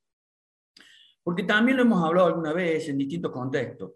porque 1.23 1.43
también 1.43 1.77
lo 1.77 1.83
hemos 1.83 2.03
hablado 2.03 2.27
alguna 2.27 2.53
vez 2.53 2.89
en 2.89 2.97
distintos 2.97 3.31
contextos. 3.31 3.91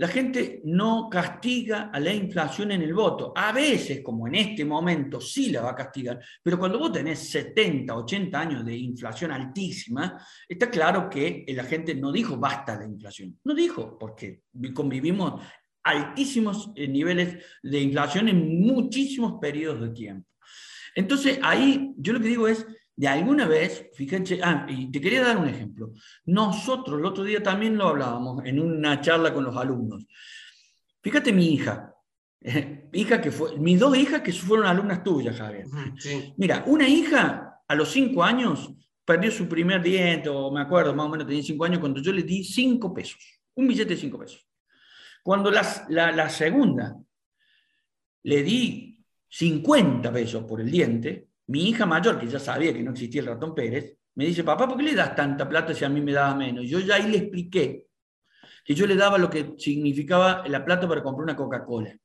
La 0.00 0.08
gente 0.08 0.62
no 0.64 1.10
castiga 1.10 1.90
a 1.92 2.00
la 2.00 2.10
inflación 2.10 2.72
en 2.72 2.80
el 2.80 2.94
voto. 2.94 3.34
A 3.36 3.52
veces, 3.52 4.00
como 4.02 4.26
en 4.26 4.36
este 4.36 4.64
momento, 4.64 5.20
sí 5.20 5.50
la 5.50 5.60
va 5.60 5.72
a 5.72 5.74
castigar, 5.74 6.18
pero 6.42 6.58
cuando 6.58 6.78
vos 6.78 6.90
tenés 6.90 7.18
70, 7.28 7.94
80 7.94 8.40
años 8.40 8.64
de 8.64 8.74
inflación 8.78 9.30
altísima, 9.30 10.18
está 10.48 10.70
claro 10.70 11.10
que 11.10 11.44
la 11.48 11.64
gente 11.64 11.94
no 11.94 12.10
dijo 12.10 12.38
basta 12.38 12.78
la 12.78 12.86
inflación. 12.86 13.38
No 13.44 13.52
dijo, 13.54 13.98
porque 13.98 14.44
convivimos 14.72 15.42
altísimos 15.82 16.70
eh, 16.74 16.88
niveles 16.88 17.44
de 17.62 17.80
inflación 17.80 18.28
en 18.28 18.60
muchísimos 18.60 19.40
periodos 19.40 19.80
de 19.80 19.90
tiempo. 19.90 20.28
Entonces, 20.94 21.38
ahí 21.42 21.94
yo 21.96 22.12
lo 22.12 22.20
que 22.20 22.28
digo 22.28 22.48
es, 22.48 22.66
de 22.96 23.08
alguna 23.08 23.46
vez, 23.46 23.88
fíjense, 23.94 24.40
ah, 24.42 24.66
y 24.68 24.90
te 24.90 25.00
quería 25.00 25.22
dar 25.22 25.38
un 25.38 25.48
ejemplo. 25.48 25.92
Nosotros, 26.26 26.98
el 26.98 27.06
otro 27.06 27.24
día 27.24 27.42
también 27.42 27.78
lo 27.78 27.88
hablábamos 27.88 28.44
en 28.44 28.60
una 28.60 29.00
charla 29.00 29.32
con 29.32 29.44
los 29.44 29.56
alumnos. 29.56 30.06
Fíjate 31.02 31.32
mi 31.32 31.54
hija, 31.54 31.94
hija 32.92 33.20
que 33.20 33.30
fue, 33.30 33.58
mis 33.58 33.78
dos 33.78 33.96
hijas 33.96 34.20
que 34.20 34.32
fueron 34.32 34.66
alumnas 34.66 35.02
tuyas, 35.02 35.36
Javier. 35.36 35.66
Mira, 36.36 36.64
una 36.66 36.88
hija 36.88 37.62
a 37.66 37.74
los 37.74 37.90
cinco 37.90 38.22
años 38.22 38.70
perdió 39.04 39.30
su 39.30 39.48
primer 39.48 39.80
diente, 39.82 40.28
o 40.28 40.50
me 40.50 40.60
acuerdo, 40.60 40.94
más 40.94 41.06
o 41.06 41.08
menos 41.08 41.26
tenía 41.26 41.42
cinco 41.42 41.64
años, 41.64 41.80
cuando 41.80 42.02
yo 42.02 42.12
le 42.12 42.22
di 42.22 42.44
cinco 42.44 42.92
pesos, 42.92 43.18
un 43.54 43.66
billete 43.66 43.94
de 43.94 44.00
cinco 44.00 44.18
pesos. 44.18 44.46
Cuando 45.22 45.50
la, 45.50 46.28
segunda 46.28 46.96
le 48.22 48.42
di 48.42 49.04
50 49.28 50.12
pesos 50.12 50.44
por 50.44 50.60
el 50.60 50.70
diente, 50.70 51.28
mi 51.46 51.68
hija 51.68 51.86
mayor, 51.86 52.18
que 52.18 52.26
ya 52.26 52.38
sabía 52.38 52.72
que 52.72 52.82
no 52.82 52.92
existía 52.92 53.20
el 53.20 53.28
ratón 53.28 53.54
Pérez, 53.54 53.96
me 54.14 54.26
dice, 54.26 54.44
papá, 54.44 54.68
¿por 54.68 54.76
qué 54.76 54.84
le 54.84 54.94
das 54.94 55.14
tanta 55.14 55.48
plata 55.48 55.74
si 55.74 55.84
a 55.84 55.88
mí 55.88 56.00
me 56.00 56.12
daba 56.12 56.34
menos? 56.34 56.68
Yo 56.68 56.80
ya 56.80 56.96
ahí 56.96 57.08
le 57.10 57.18
expliqué 57.18 57.86
que 58.64 58.74
yo 58.74 58.86
le 58.86 58.96
daba 58.96 59.18
lo 59.18 59.30
que 59.30 59.54
significaba 59.56 60.46
la 60.46 60.64
plata 60.64 60.88
para 60.88 61.02
comprar 61.02 61.24
una 61.24 61.36
Coca-Cola. 61.36 61.96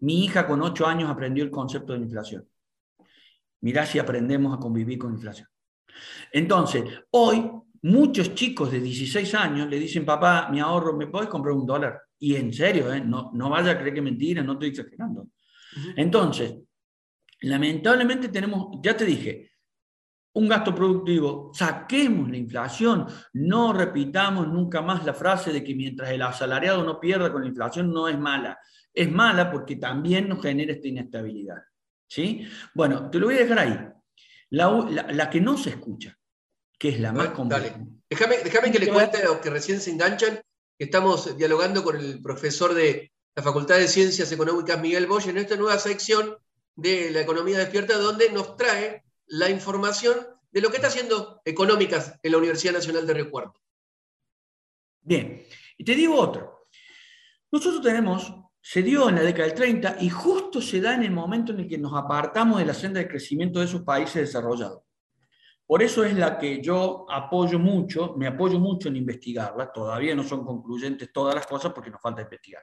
Mi 0.00 0.24
hija 0.24 0.46
con 0.46 0.60
8 0.62 0.86
años 0.86 1.10
aprendió 1.10 1.44
el 1.44 1.50
concepto 1.50 1.92
de 1.92 2.00
inflación. 2.00 2.48
Mirá 3.60 3.86
si 3.86 3.98
aprendemos 3.98 4.56
a 4.56 4.60
convivir 4.60 4.98
con 4.98 5.12
inflación. 5.12 5.48
Entonces, 6.32 6.84
hoy 7.10 7.50
muchos 7.82 8.34
chicos 8.34 8.70
de 8.70 8.80
16 8.80 9.34
años 9.34 9.68
le 9.68 9.78
dicen, 9.78 10.04
papá, 10.04 10.48
mi 10.50 10.60
ahorro, 10.60 10.96
¿me 10.96 11.06
puedes 11.06 11.28
comprar 11.28 11.54
un 11.54 11.66
dólar? 11.66 12.00
Y 12.22 12.36
en 12.36 12.52
serio, 12.52 12.92
¿eh? 12.92 13.00
no, 13.04 13.32
no 13.34 13.50
vaya 13.50 13.72
a 13.72 13.78
creer 13.78 13.94
que 13.94 14.00
mentira, 14.00 14.44
no 14.44 14.52
estoy 14.52 14.68
exagerando. 14.68 15.30
Entonces, 15.96 16.54
lamentablemente 17.40 18.28
tenemos, 18.28 18.78
ya 18.80 18.96
te 18.96 19.04
dije, 19.04 19.50
un 20.34 20.48
gasto 20.48 20.72
productivo, 20.72 21.50
saquemos 21.52 22.30
la 22.30 22.36
inflación, 22.36 23.08
no 23.32 23.72
repitamos 23.72 24.46
nunca 24.46 24.80
más 24.82 25.04
la 25.04 25.14
frase 25.14 25.52
de 25.52 25.64
que 25.64 25.74
mientras 25.74 26.10
el 26.10 26.22
asalariado 26.22 26.84
no 26.84 27.00
pierda 27.00 27.32
con 27.32 27.42
la 27.42 27.48
inflación 27.48 27.92
no 27.92 28.06
es 28.06 28.16
mala. 28.16 28.56
Es 28.94 29.10
mala 29.10 29.50
porque 29.50 29.74
también 29.74 30.28
nos 30.28 30.40
genera 30.40 30.74
esta 30.74 30.86
inestabilidad. 30.86 31.56
¿sí? 32.06 32.46
Bueno, 32.72 33.10
te 33.10 33.18
lo 33.18 33.26
voy 33.26 33.34
a 33.34 33.40
dejar 33.40 33.58
ahí. 33.58 33.80
La, 34.50 35.28
que 35.28 35.40
no 35.40 35.58
se 35.58 35.70
escucha, 35.70 36.16
que 36.78 36.90
es 36.90 37.00
la 37.00 37.12
más 37.12 37.30
compleja. 37.30 37.80
Déjame, 38.08 38.36
déjame 38.44 38.70
que 38.70 38.78
le 38.78 38.92
cuente 38.92 39.18
a 39.18 39.24
los 39.24 39.38
que 39.38 39.50
recién 39.50 39.80
se 39.80 39.90
enganchan 39.90 40.38
Estamos 40.82 41.38
dialogando 41.38 41.84
con 41.84 41.96
el 41.96 42.20
profesor 42.20 42.74
de 42.74 43.12
la 43.36 43.42
Facultad 43.44 43.78
de 43.78 43.86
Ciencias 43.86 44.32
Económicas, 44.32 44.80
Miguel 44.80 45.06
Bosch, 45.06 45.28
en 45.28 45.38
esta 45.38 45.54
nueva 45.54 45.78
sección 45.78 46.36
de 46.74 47.12
la 47.12 47.20
economía 47.20 47.56
despierta, 47.56 47.96
donde 47.98 48.30
nos 48.30 48.56
trae 48.56 49.04
la 49.26 49.48
información 49.48 50.16
de 50.50 50.60
lo 50.60 50.70
que 50.70 50.78
está 50.78 50.88
haciendo 50.88 51.40
Económicas 51.44 52.18
en 52.20 52.32
la 52.32 52.38
Universidad 52.38 52.72
Nacional 52.72 53.06
de 53.06 53.14
Río 53.14 53.30
Cuarto. 53.30 53.60
Bien, 55.02 55.46
y 55.78 55.84
te 55.84 55.94
digo 55.94 56.16
otro. 56.16 56.66
Nosotros 57.52 57.80
tenemos, 57.80 58.34
se 58.60 58.82
dio 58.82 59.08
en 59.08 59.14
la 59.14 59.22
década 59.22 59.46
del 59.46 59.54
30 59.54 59.98
y 60.00 60.10
justo 60.10 60.60
se 60.60 60.80
da 60.80 60.96
en 60.96 61.04
el 61.04 61.12
momento 61.12 61.52
en 61.52 61.60
el 61.60 61.68
que 61.68 61.78
nos 61.78 61.94
apartamos 61.94 62.58
de 62.58 62.64
la 62.64 62.74
senda 62.74 62.98
de 62.98 63.06
crecimiento 63.06 63.60
de 63.60 63.66
esos 63.66 63.82
países 63.82 64.14
desarrollados. 64.14 64.82
Por 65.72 65.82
eso 65.82 66.04
es 66.04 66.12
la 66.12 66.36
que 66.36 66.60
yo 66.60 67.06
apoyo 67.08 67.58
mucho, 67.58 68.14
me 68.18 68.26
apoyo 68.26 68.58
mucho 68.58 68.88
en 68.88 68.96
investigarla. 68.96 69.72
Todavía 69.72 70.14
no 70.14 70.22
son 70.22 70.44
concluyentes 70.44 71.10
todas 71.10 71.34
las 71.34 71.46
cosas 71.46 71.72
porque 71.72 71.88
nos 71.88 72.02
falta 72.02 72.20
investigar. 72.20 72.62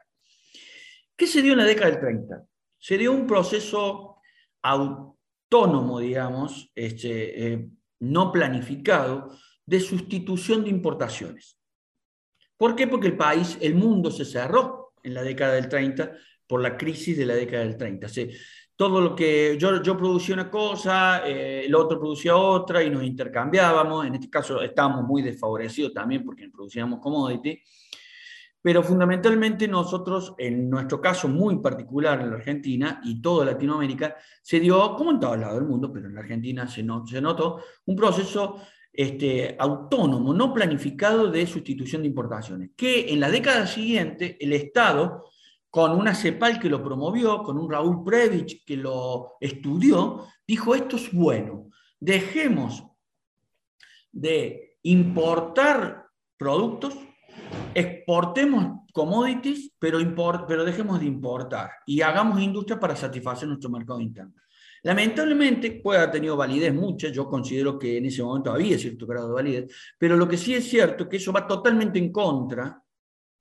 ¿Qué 1.16 1.26
se 1.26 1.42
dio 1.42 1.54
en 1.54 1.58
la 1.58 1.64
década 1.64 1.90
del 1.90 2.00
30? 2.02 2.44
Se 2.78 3.00
dio 3.00 3.12
un 3.12 3.26
proceso 3.26 4.18
autónomo, 4.62 6.00
digamos, 6.00 6.72
este, 6.76 7.48
eh, 7.48 7.70
no 8.02 8.32
planificado, 8.32 9.36
de 9.66 9.80
sustitución 9.80 10.64
de 10.64 10.70
importaciones. 10.70 11.58
¿Por 12.58 12.76
qué? 12.76 12.86
Porque 12.86 13.08
el 13.08 13.18
país, 13.18 13.58
el 13.60 13.74
mundo 13.74 14.12
se 14.12 14.24
cerró 14.24 14.94
en 15.02 15.16
la 15.16 15.24
década 15.24 15.56
del 15.56 15.68
30 15.68 16.16
por 16.46 16.62
la 16.62 16.78
crisis 16.78 17.18
de 17.18 17.26
la 17.26 17.34
década 17.34 17.64
del 17.64 17.76
30. 17.76 18.08
Todo 18.80 19.02
lo 19.02 19.14
que 19.14 19.58
yo, 19.60 19.84
yo 19.84 19.98
producía 19.98 20.36
una 20.36 20.50
cosa, 20.50 21.28
eh, 21.28 21.66
el 21.66 21.76
otro 21.76 22.00
producía 22.00 22.38
otra 22.38 22.82
y 22.82 22.90
nos 22.90 23.04
intercambiábamos. 23.04 24.06
En 24.06 24.16
este 24.16 24.30
caso 24.30 24.62
estábamos 24.62 25.04
muy 25.04 25.22
desfavorecidos 25.22 25.94
también 25.94 26.24
porque 26.24 26.48
producíamos 26.48 27.02
commodity. 27.02 27.62
Pero 28.62 28.82
fundamentalmente 28.82 29.68
nosotros, 29.68 30.34
en 30.38 30.70
nuestro 30.70 31.02
caso 31.02 31.28
muy 31.28 31.58
particular 31.58 32.22
en 32.22 32.30
la 32.30 32.38
Argentina 32.38 33.02
y 33.04 33.22
toda 33.22 33.44
Latinoamérica, 33.44 34.16
se 34.42 34.62
dio, 34.62 34.96
como 34.96 35.12
en 35.12 35.20
todos 35.20 35.38
lados 35.38 35.56
del 35.56 35.68
mundo, 35.68 35.92
pero 35.92 36.08
en 36.08 36.16
la 36.16 36.22
Argentina 36.22 36.66
se, 36.66 36.86
se 37.06 37.22
notó, 37.22 37.62
un 37.86 37.98
proceso 37.98 38.62
este, 38.94 39.58
autónomo, 39.60 40.34
no 40.34 40.54
planificado 40.54 41.30
de 41.30 41.46
sustitución 41.46 42.04
de 42.04 42.08
importaciones, 42.08 42.70
que 42.78 43.12
en 43.12 43.20
la 43.20 43.30
década 43.30 43.68
siguiente 43.68 44.38
el 44.40 44.54
Estado, 44.54 45.26
con 45.70 45.92
una 45.92 46.16
CEPAL 46.16 46.60
que 46.60 46.70
lo 46.70 46.84
promovió, 46.84 47.44
con 47.44 47.58
un 47.58 47.72
Raúl 47.72 48.04
Previch 48.04 48.66
que 48.66 48.78
lo 48.78 49.34
estudió, 49.40 50.26
dijo, 50.48 50.74
esto 50.74 50.96
es 50.96 51.12
bueno, 51.14 51.70
dejemos 52.00 52.84
de 54.12 54.78
importar 54.82 56.08
productos 56.38 56.96
exportemos 57.74 58.80
commodities, 58.94 59.72
pero, 59.80 60.00
pero 60.48 60.66
dejemos 60.66 61.00
de 61.00 61.06
importar 61.06 61.72
y 61.86 62.02
hagamos 62.02 62.42
industria 62.42 62.80
para 62.80 62.96
satisfacer 62.96 63.48
nuestro 63.48 63.70
mercado 63.70 64.00
interno. 64.00 64.34
Lamentablemente 64.84 65.72
puede 65.72 66.00
haber 66.00 66.12
tenido 66.12 66.38
validez 66.38 66.74
mucha, 66.74 67.10
yo 67.10 67.28
considero 67.28 67.78
que 67.78 67.98
en 67.98 68.06
ese 68.06 68.24
momento 68.24 68.52
había 68.52 68.78
cierto 68.78 69.06
grado 69.06 69.28
de 69.28 69.34
validez, 69.34 69.76
pero 69.98 70.16
lo 70.16 70.28
que 70.28 70.38
sí 70.38 70.54
es 70.54 70.70
cierto 70.70 71.04
es 71.04 71.10
que 71.10 71.18
eso 71.18 71.34
va 71.34 71.46
totalmente 71.46 72.00
en 72.00 72.12
contra 72.12 72.82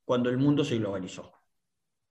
cuando 0.05 0.31
el 0.31 0.39
mundo 0.39 0.65
se 0.65 0.79
globalizó. 0.79 1.38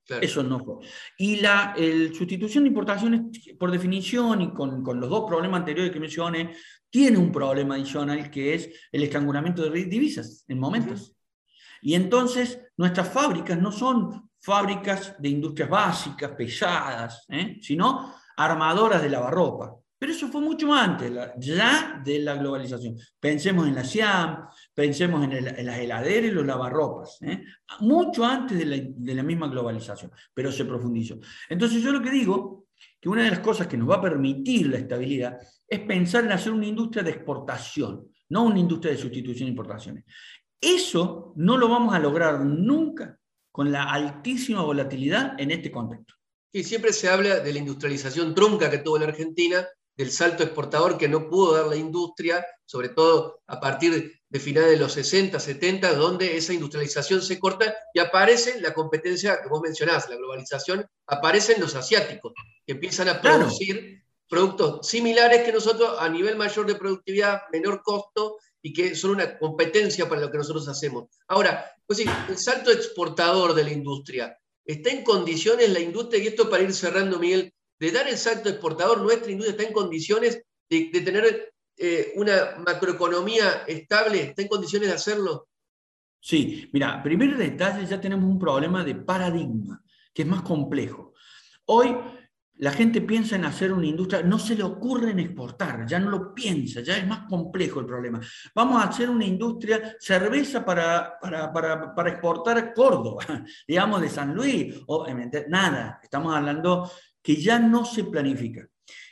Eso 0.08 0.42
no 0.42 0.58
fue. 0.60 0.76
Y 1.18 1.36
la 1.36 1.74
sustitución 2.16 2.64
de 2.64 2.68
importaciones, 2.68 3.22
por 3.58 3.70
definición, 3.70 4.40
y 4.40 4.52
con, 4.52 4.82
con, 4.82 5.00
los 5.00 5.10
dos 5.10 5.24
problemas 5.28 5.60
anteriores 5.60 5.92
que 5.92 6.00
mencioné, 6.00 6.54
tiene 6.90 7.18
un 7.18 7.30
problema 7.30 7.74
adicional 7.74 8.30
que 8.30 8.54
es 8.54 8.70
el 8.90 9.02
estrangulamiento 9.02 9.68
de 9.68 9.84
divisas 9.84 10.44
en 10.48 10.58
momentos. 10.58 11.14
Y 11.82 11.94
entonces 11.94 12.60
nuestras 12.76 13.08
fábricas 13.12 13.60
no 13.60 13.70
son 13.70 14.30
fábricas 14.40 15.14
de 15.18 15.28
industrias 15.28 15.68
básicas, 15.68 16.30
pesadas, 16.32 17.26
¿eh? 17.28 17.58
sino 17.60 18.14
armadoras 18.36 19.02
de 19.02 19.10
lavarropa. 19.10 19.76
Pero 19.98 20.12
eso 20.12 20.28
fue 20.28 20.40
mucho 20.40 20.72
antes, 20.72 21.12
ya 21.38 22.00
de 22.04 22.20
la 22.20 22.34
globalización. 22.36 22.96
Pensemos 23.18 23.66
en 23.66 23.74
la 23.74 23.84
SIAM, 23.84 24.46
pensemos 24.72 25.24
en, 25.24 25.44
las 25.44 25.78
heladeras 25.78 26.30
y 26.30 26.34
los 26.34 26.46
lavarropas, 26.46 27.18
¿eh? 27.22 27.42
mucho 27.80 28.24
antes 28.24 28.58
de 28.58 28.64
la, 28.64 28.76
de 28.80 29.14
la, 29.14 29.22
misma 29.24 29.48
globalización, 29.48 30.12
pero 30.32 30.52
se 30.52 30.64
profundizó. 30.64 31.18
Entonces 31.48 31.82
yo 31.82 31.90
lo 31.90 32.00
que 32.00 32.10
digo, 32.10 32.68
que 33.00 33.08
una 33.08 33.24
de 33.24 33.30
las 33.30 33.40
cosas 33.40 33.66
que 33.66 33.76
nos 33.76 33.90
va 33.90 33.96
a 33.96 34.02
permitir 34.02 34.68
la 34.68 34.78
estabilidad 34.78 35.38
es 35.66 35.80
pensar 35.80 36.24
en 36.24 36.32
hacer 36.32 36.52
una 36.52 36.66
industria 36.66 37.02
de 37.02 37.10
exportación, 37.10 38.08
no 38.28 38.44
una 38.44 38.58
industria 38.58 38.92
de 38.92 38.98
sustitución 38.98 39.46
de 39.46 39.50
importaciones. 39.50 40.04
Eso 40.60 41.32
no 41.36 41.56
lo 41.56 41.68
vamos 41.68 41.94
a 41.94 41.98
lograr 41.98 42.44
nunca 42.44 43.18
con 43.50 43.70
la 43.70 43.84
altísima 43.84 44.62
volatilidad 44.62 45.38
en 45.40 45.50
este 45.50 45.70
contexto. 45.70 46.14
Y 46.52 46.64
siempre 46.64 46.92
se 46.92 47.08
habla 47.08 47.40
de 47.40 47.52
la 47.52 47.58
industrialización 47.58 48.34
trunca 48.34 48.70
que 48.70 48.78
tuvo 48.78 48.98
la 48.98 49.06
Argentina, 49.06 49.66
del 49.98 50.12
salto 50.12 50.44
exportador 50.44 50.96
que 50.96 51.08
no 51.08 51.28
pudo 51.28 51.54
dar 51.54 51.66
la 51.66 51.74
industria, 51.74 52.46
sobre 52.64 52.90
todo 52.90 53.40
a 53.48 53.58
partir 53.58 54.20
de 54.28 54.40
finales 54.40 54.70
de 54.70 54.76
los 54.76 54.92
60, 54.92 55.40
70, 55.40 55.94
donde 55.94 56.36
esa 56.36 56.52
industrialización 56.52 57.20
se 57.20 57.40
corta 57.40 57.74
y 57.92 57.98
aparece 57.98 58.60
la 58.60 58.72
competencia 58.72 59.42
que 59.42 59.48
vos 59.48 59.60
mencionás, 59.60 60.08
la 60.08 60.14
globalización, 60.14 60.86
aparecen 61.08 61.60
los 61.60 61.74
asiáticos, 61.74 62.32
que 62.64 62.74
empiezan 62.74 63.08
a 63.08 63.20
producir 63.20 64.04
productos 64.28 64.86
similares 64.86 65.42
que 65.42 65.52
nosotros 65.52 65.96
a 65.98 66.08
nivel 66.08 66.36
mayor 66.36 66.66
de 66.66 66.76
productividad, 66.76 67.42
menor 67.50 67.82
costo 67.82 68.36
y 68.62 68.72
que 68.72 68.94
son 68.94 69.12
una 69.12 69.36
competencia 69.36 70.08
para 70.08 70.20
lo 70.20 70.30
que 70.30 70.38
nosotros 70.38 70.68
hacemos. 70.68 71.08
Ahora, 71.26 71.72
pues 71.86 71.98
el 71.98 72.38
salto 72.38 72.70
exportador 72.70 73.52
de 73.52 73.64
la 73.64 73.72
industria, 73.72 74.38
¿está 74.64 74.90
en 74.90 75.02
condiciones 75.02 75.70
la 75.70 75.80
industria, 75.80 76.22
y 76.22 76.28
esto 76.28 76.48
para 76.48 76.62
ir 76.62 76.72
cerrando, 76.72 77.18
Miguel, 77.18 77.52
de 77.78 77.92
dar 77.92 78.08
el 78.08 78.16
salto 78.18 78.48
exportador, 78.48 79.00
nuestra 79.00 79.30
industria 79.30 79.56
está 79.56 79.68
en 79.68 79.72
condiciones 79.72 80.42
de, 80.68 80.90
tener 81.04 81.52
eh, 81.76 82.12
una 82.16 82.56
macroeconomía 82.64 83.64
estable, 83.66 84.22
está 84.22 84.42
en 84.42 84.48
condiciones 84.48 84.88
de 84.88 84.94
hacerlo? 84.94 85.48
Sí, 86.20 86.68
mira, 86.72 87.02
primer 87.02 87.36
detalle, 87.36 87.86
ya 87.86 88.00
tenemos 88.00 88.28
un 88.28 88.38
problema 88.38 88.84
de 88.84 88.96
paradigma, 88.96 89.82
que 90.12 90.22
es 90.22 90.28
más 90.28 90.42
complejo. 90.42 91.14
Hoy 91.66 91.96
la 92.58 92.72
gente 92.72 93.00
piensa 93.00 93.36
en 93.36 93.44
hacer 93.44 93.72
una 93.72 93.86
industria, 93.86 94.22
no 94.22 94.38
se 94.38 94.56
le 94.56 94.64
ocurre 94.64 95.12
en 95.12 95.20
exportar, 95.20 95.86
ya 95.86 96.00
no 96.00 96.10
lo 96.10 96.34
piensa, 96.34 96.80
ya 96.80 96.96
es 96.96 97.06
más 97.06 97.20
complejo 97.28 97.80
el 97.80 97.86
problema. 97.86 98.20
Vamos 98.54 98.82
a 98.82 98.88
hacer 98.88 99.08
una 99.08 99.24
industria 99.24 99.96
cerveza 100.00 100.64
para, 100.64 101.18
para, 101.20 102.08
exportar 102.10 102.58
a 102.58 102.72
Córdoba, 102.72 103.24
digamos 103.68 104.00
de 104.00 104.08
San 104.08 104.34
Luis, 104.34 104.74
obviamente, 104.88 105.46
nada, 105.48 106.00
estamos 106.02 106.34
hablando 106.34 106.90
que 107.28 107.36
ya 107.36 107.58
no 107.58 107.84
se 107.84 108.04
planifica. 108.04 108.66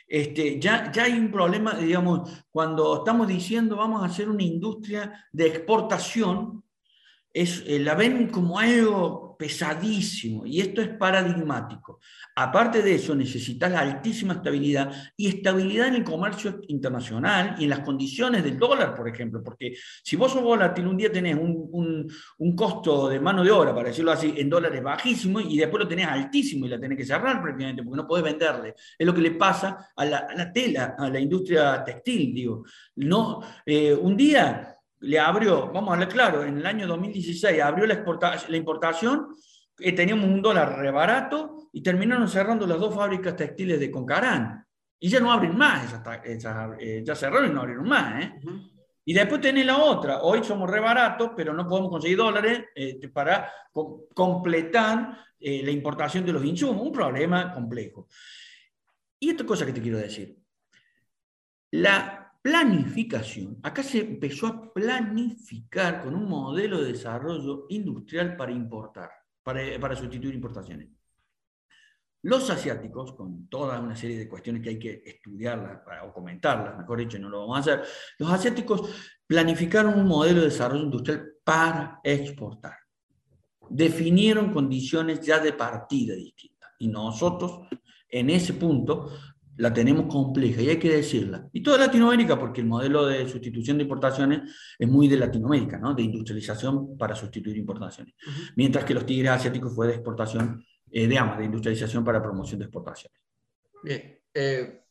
Este, 0.07 0.59
ya, 0.59 0.91
ya 0.91 1.03
hay 1.03 1.13
un 1.19 1.29
problema, 1.29 1.75
digamos, 1.75 2.43
cuando 2.49 2.97
estamos 2.97 3.27
diciendo 3.27 3.75
vamos 3.75 4.01
a 4.01 4.07
hacer 4.07 4.27
una 4.27 4.41
industria 4.41 5.27
de 5.31 5.45
exportación, 5.45 6.63
es, 7.31 7.63
eh, 7.67 7.77
la 7.77 7.93
ven 7.93 8.29
como 8.29 8.57
algo 8.57 9.26
pesadísimo 9.37 10.45
y 10.45 10.61
esto 10.61 10.81
es 10.81 10.89
paradigmático. 10.89 11.99
Aparte 12.35 12.81
de 12.81 12.95
eso, 12.95 13.15
necesitas 13.15 13.71
la 13.71 13.79
altísima 13.79 14.33
estabilidad 14.33 14.91
y 15.15 15.27
estabilidad 15.27 15.87
en 15.87 15.95
el 15.95 16.03
comercio 16.03 16.61
internacional 16.67 17.55
y 17.59 17.63
en 17.63 17.69
las 17.69 17.79
condiciones 17.79 18.43
del 18.43 18.57
dólar, 18.57 18.95
por 18.95 19.07
ejemplo, 19.07 19.43
porque 19.43 19.75
si 20.03 20.15
vos 20.15 20.31
sos 20.31 20.43
volátil, 20.43 20.87
un 20.87 20.97
día 20.97 21.11
tenés 21.11 21.35
un, 21.35 22.11
un, 22.37 22.55
costo 22.55 23.09
de 23.09 23.19
mano 23.19 23.43
de 23.43 23.51
obra, 23.51 23.73
para 23.73 23.89
decirlo 23.89 24.11
así, 24.11 24.33
en 24.37 24.49
dólares 24.49 24.81
bajísimo 24.81 25.39
y 25.39 25.57
después 25.57 25.83
lo 25.83 25.87
tenés 25.87 26.07
altísimo 26.07 26.65
y 26.65 26.69
la 26.69 26.79
tenés 26.79 26.97
que 26.97 27.05
cerrar 27.05 27.41
prácticamente 27.41 27.83
porque 27.83 27.97
no 27.97 28.07
podés 28.07 28.23
venderle. 28.23 28.75
Es 28.97 29.05
lo 29.05 29.13
que 29.13 29.21
le 29.21 29.31
pasa 29.31 29.91
a 29.95 30.05
la, 30.05 30.17
a 30.19 30.35
la 30.35 30.51
tela, 30.51 30.95
a 30.97 31.09
la 31.09 31.19
industria 31.19 31.83
textil, 31.83 32.33
digo. 32.33 32.65
No, 32.95 33.41
eh, 33.65 33.93
un 33.93 34.17
día 34.17 34.76
le 34.99 35.19
abrió, 35.19 35.71
vamos 35.71 35.89
a 35.89 35.93
hablar 35.93 36.09
claro, 36.09 36.43
en 36.43 36.57
el 36.57 36.65
año 36.65 36.87
2016 36.87 37.61
abrió 37.61 37.85
la, 37.85 38.03
la 38.47 38.57
importación, 38.57 39.35
eh, 39.79 39.93
teníamos 39.93 40.25
un 40.25 40.41
dólar 40.41 40.79
rebarato 40.79 41.69
y 41.71 41.81
terminaron 41.81 42.27
cerrando 42.27 42.65
las 42.65 42.79
dos 42.79 42.95
fábricas 42.95 43.35
textiles 43.35 43.79
de 43.79 43.91
Concarán. 43.91 44.65
Y 44.99 45.09
ya 45.09 45.19
no 45.19 45.31
abren 45.31 45.55
más, 45.55 45.93
eh, 46.23 47.03
ya 47.05 47.15
cerraron 47.15 47.51
y 47.51 47.53
no 47.53 47.61
abrieron 47.61 47.87
más. 47.87 48.23
¿eh? 48.23 48.33
Y 49.05 49.13
después 49.13 49.39
tenés 49.39 49.65
la 49.65 49.77
otra, 49.77 50.21
hoy 50.21 50.43
somos 50.43 50.69
rebaratos, 50.69 51.31
pero 51.37 51.53
no 51.53 51.67
podemos 51.67 51.91
conseguir 51.91 52.17
dólares 52.17 52.63
para 53.13 53.51
completar 54.13 55.17
la 55.39 55.71
importación 55.71 56.25
de 56.25 56.33
los 56.33 56.43
insumos, 56.43 56.81
un 56.81 56.91
problema 56.91 57.53
complejo. 57.53 58.07
Y 59.19 59.29
esta 59.29 59.45
cosa 59.45 59.65
que 59.65 59.71
te 59.71 59.81
quiero 59.81 59.99
decir, 59.99 60.35
la 61.71 62.26
planificación. 62.47 63.59
Acá 63.61 63.83
se 63.83 63.99
empezó 63.99 64.47
a 64.47 64.73
planificar 64.73 66.01
con 66.01 66.15
un 66.15 66.29
modelo 66.29 66.79
de 66.79 66.93
desarrollo 66.93 67.65
industrial 67.67 68.37
para 68.37 68.53
importar, 68.53 69.09
para, 69.43 69.95
sustituir 69.97 70.33
importaciones. 70.33 70.87
Los 72.21 72.49
asiáticos, 72.49 73.11
con 73.15 73.49
toda 73.49 73.81
una 73.81 73.97
serie 73.97 74.17
de 74.17 74.29
cuestiones 74.29 74.61
que 74.61 74.69
hay 74.69 74.79
que 74.79 75.03
estudiarlas 75.05 75.81
o 76.05 76.13
comentarlas, 76.13 76.77
mejor 76.77 76.99
dicho, 76.99 77.19
no 77.19 77.27
lo 77.27 77.41
vamos 77.41 77.57
a 77.57 77.59
hacer, 77.59 77.83
los 78.17 78.31
asiáticos 78.31 79.17
planificaron 79.27 79.99
un 79.99 80.07
modelo 80.07 80.39
de 80.39 80.47
desarrollo 80.47 80.83
industrial 80.83 81.27
para 81.43 81.99
exportar. 82.01 82.77
Definieron 83.69 84.53
condiciones 84.53 85.19
ya 85.19 85.39
de 85.39 85.51
partida 85.51 86.15
distintas. 86.15 86.71
Y 86.79 86.87
nosotros, 86.87 87.67
en 88.07 88.29
ese 88.29 88.53
punto, 88.53 89.11
la 89.57 89.73
tenemos 89.73 90.05
compleja 90.05 90.61
y 90.61 90.69
hay 90.69 90.79
que 90.79 90.89
decirla. 90.89 91.49
Y 91.51 91.61
toda 91.61 91.79
Latinoamérica, 91.79 92.39
porque 92.39 92.61
el 92.61 92.67
modelo 92.67 93.05
de 93.05 93.27
sustitución 93.27 93.77
de 93.77 93.83
importaciones 93.83 94.55
es 94.77 94.87
muy 94.87 95.07
de 95.07 95.17
Latinoamérica, 95.17 95.77
¿no? 95.77 95.93
de 95.93 96.03
industrialización 96.03 96.97
para 96.97 97.15
sustituir 97.15 97.57
importaciones. 97.57 98.13
Mientras 98.55 98.85
que 98.85 98.93
los 98.93 99.05
tigres 99.05 99.31
asiáticos 99.31 99.73
fue 99.73 99.87
de 99.87 99.93
exportación, 99.93 100.63
eh, 100.91 101.07
de, 101.07 101.15
de 101.37 101.45
industrialización 101.45 102.05
para 102.05 102.21
promoción 102.21 102.59
de 102.59 102.65
exportaciones. 102.65 103.19
Bien. 103.83 104.19
Eh, 104.33 104.83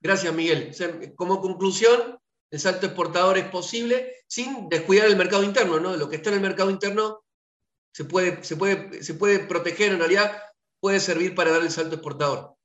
gracias, 0.00 0.34
Miguel. 0.34 0.72
como 1.16 1.40
conclusión, 1.40 2.18
el 2.50 2.58
salto 2.58 2.86
exportador 2.86 3.38
es 3.38 3.46
posible 3.46 4.16
sin 4.26 4.68
descuidar 4.68 5.06
el 5.06 5.16
mercado 5.16 5.42
interno, 5.42 5.80
¿no? 5.80 5.96
Lo 5.96 6.08
que 6.08 6.16
está 6.16 6.30
en 6.30 6.36
el 6.36 6.42
mercado 6.42 6.70
interno 6.70 7.22
se 7.92 8.04
puede, 8.04 8.44
se 8.44 8.56
puede, 8.56 9.02
se 9.02 9.14
puede 9.14 9.38
proteger, 9.40 9.92
en 9.92 9.98
realidad 9.98 10.36
puede 10.80 11.00
servir 11.00 11.34
para 11.34 11.52
dar 11.52 11.62
el 11.62 11.70
salto 11.70 11.94
exportador. 11.94 12.56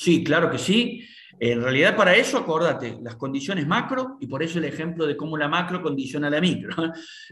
Sí, 0.00 0.22
claro 0.22 0.48
que 0.48 0.58
sí. 0.58 1.04
En 1.40 1.60
realidad, 1.60 1.96
para 1.96 2.14
eso, 2.14 2.38
acordate, 2.38 3.00
las 3.02 3.16
condiciones 3.16 3.66
macro, 3.66 4.16
y 4.20 4.28
por 4.28 4.44
eso 4.44 4.60
el 4.60 4.64
ejemplo 4.64 5.08
de 5.08 5.16
cómo 5.16 5.36
la 5.36 5.48
macro 5.48 5.82
condiciona 5.82 6.30
la 6.30 6.40
micro. 6.40 6.72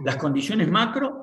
Las 0.05 0.17
condiciones 0.17 0.69
macro 0.69 1.23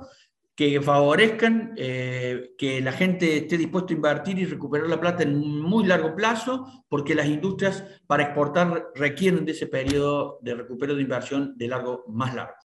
que 0.56 0.80
favorezcan 0.82 1.74
eh, 1.76 2.52
que 2.58 2.80
la 2.80 2.94
gente 2.94 3.36
esté 3.40 3.58
dispuesta 3.58 3.92
a 3.92 3.98
invertir 3.98 4.40
y 4.40 4.46
recuperar 4.46 4.88
la 4.88 5.02
plata 5.02 5.24
en 5.24 5.38
muy 5.38 5.86
largo 5.86 6.16
plazo, 6.16 6.86
porque 6.88 7.14
las 7.14 7.28
industrias 7.28 7.84
para 8.08 8.24
exportar 8.24 8.92
requieren 8.96 9.44
de 9.44 9.52
ese 9.52 9.68
periodo 9.68 10.40
de 10.42 10.56
recupero 10.56 10.96
de 10.96 11.02
inversión 11.02 11.58
de 11.58 11.68
largo 11.68 12.06
más 12.08 12.34
largo. 12.34 12.54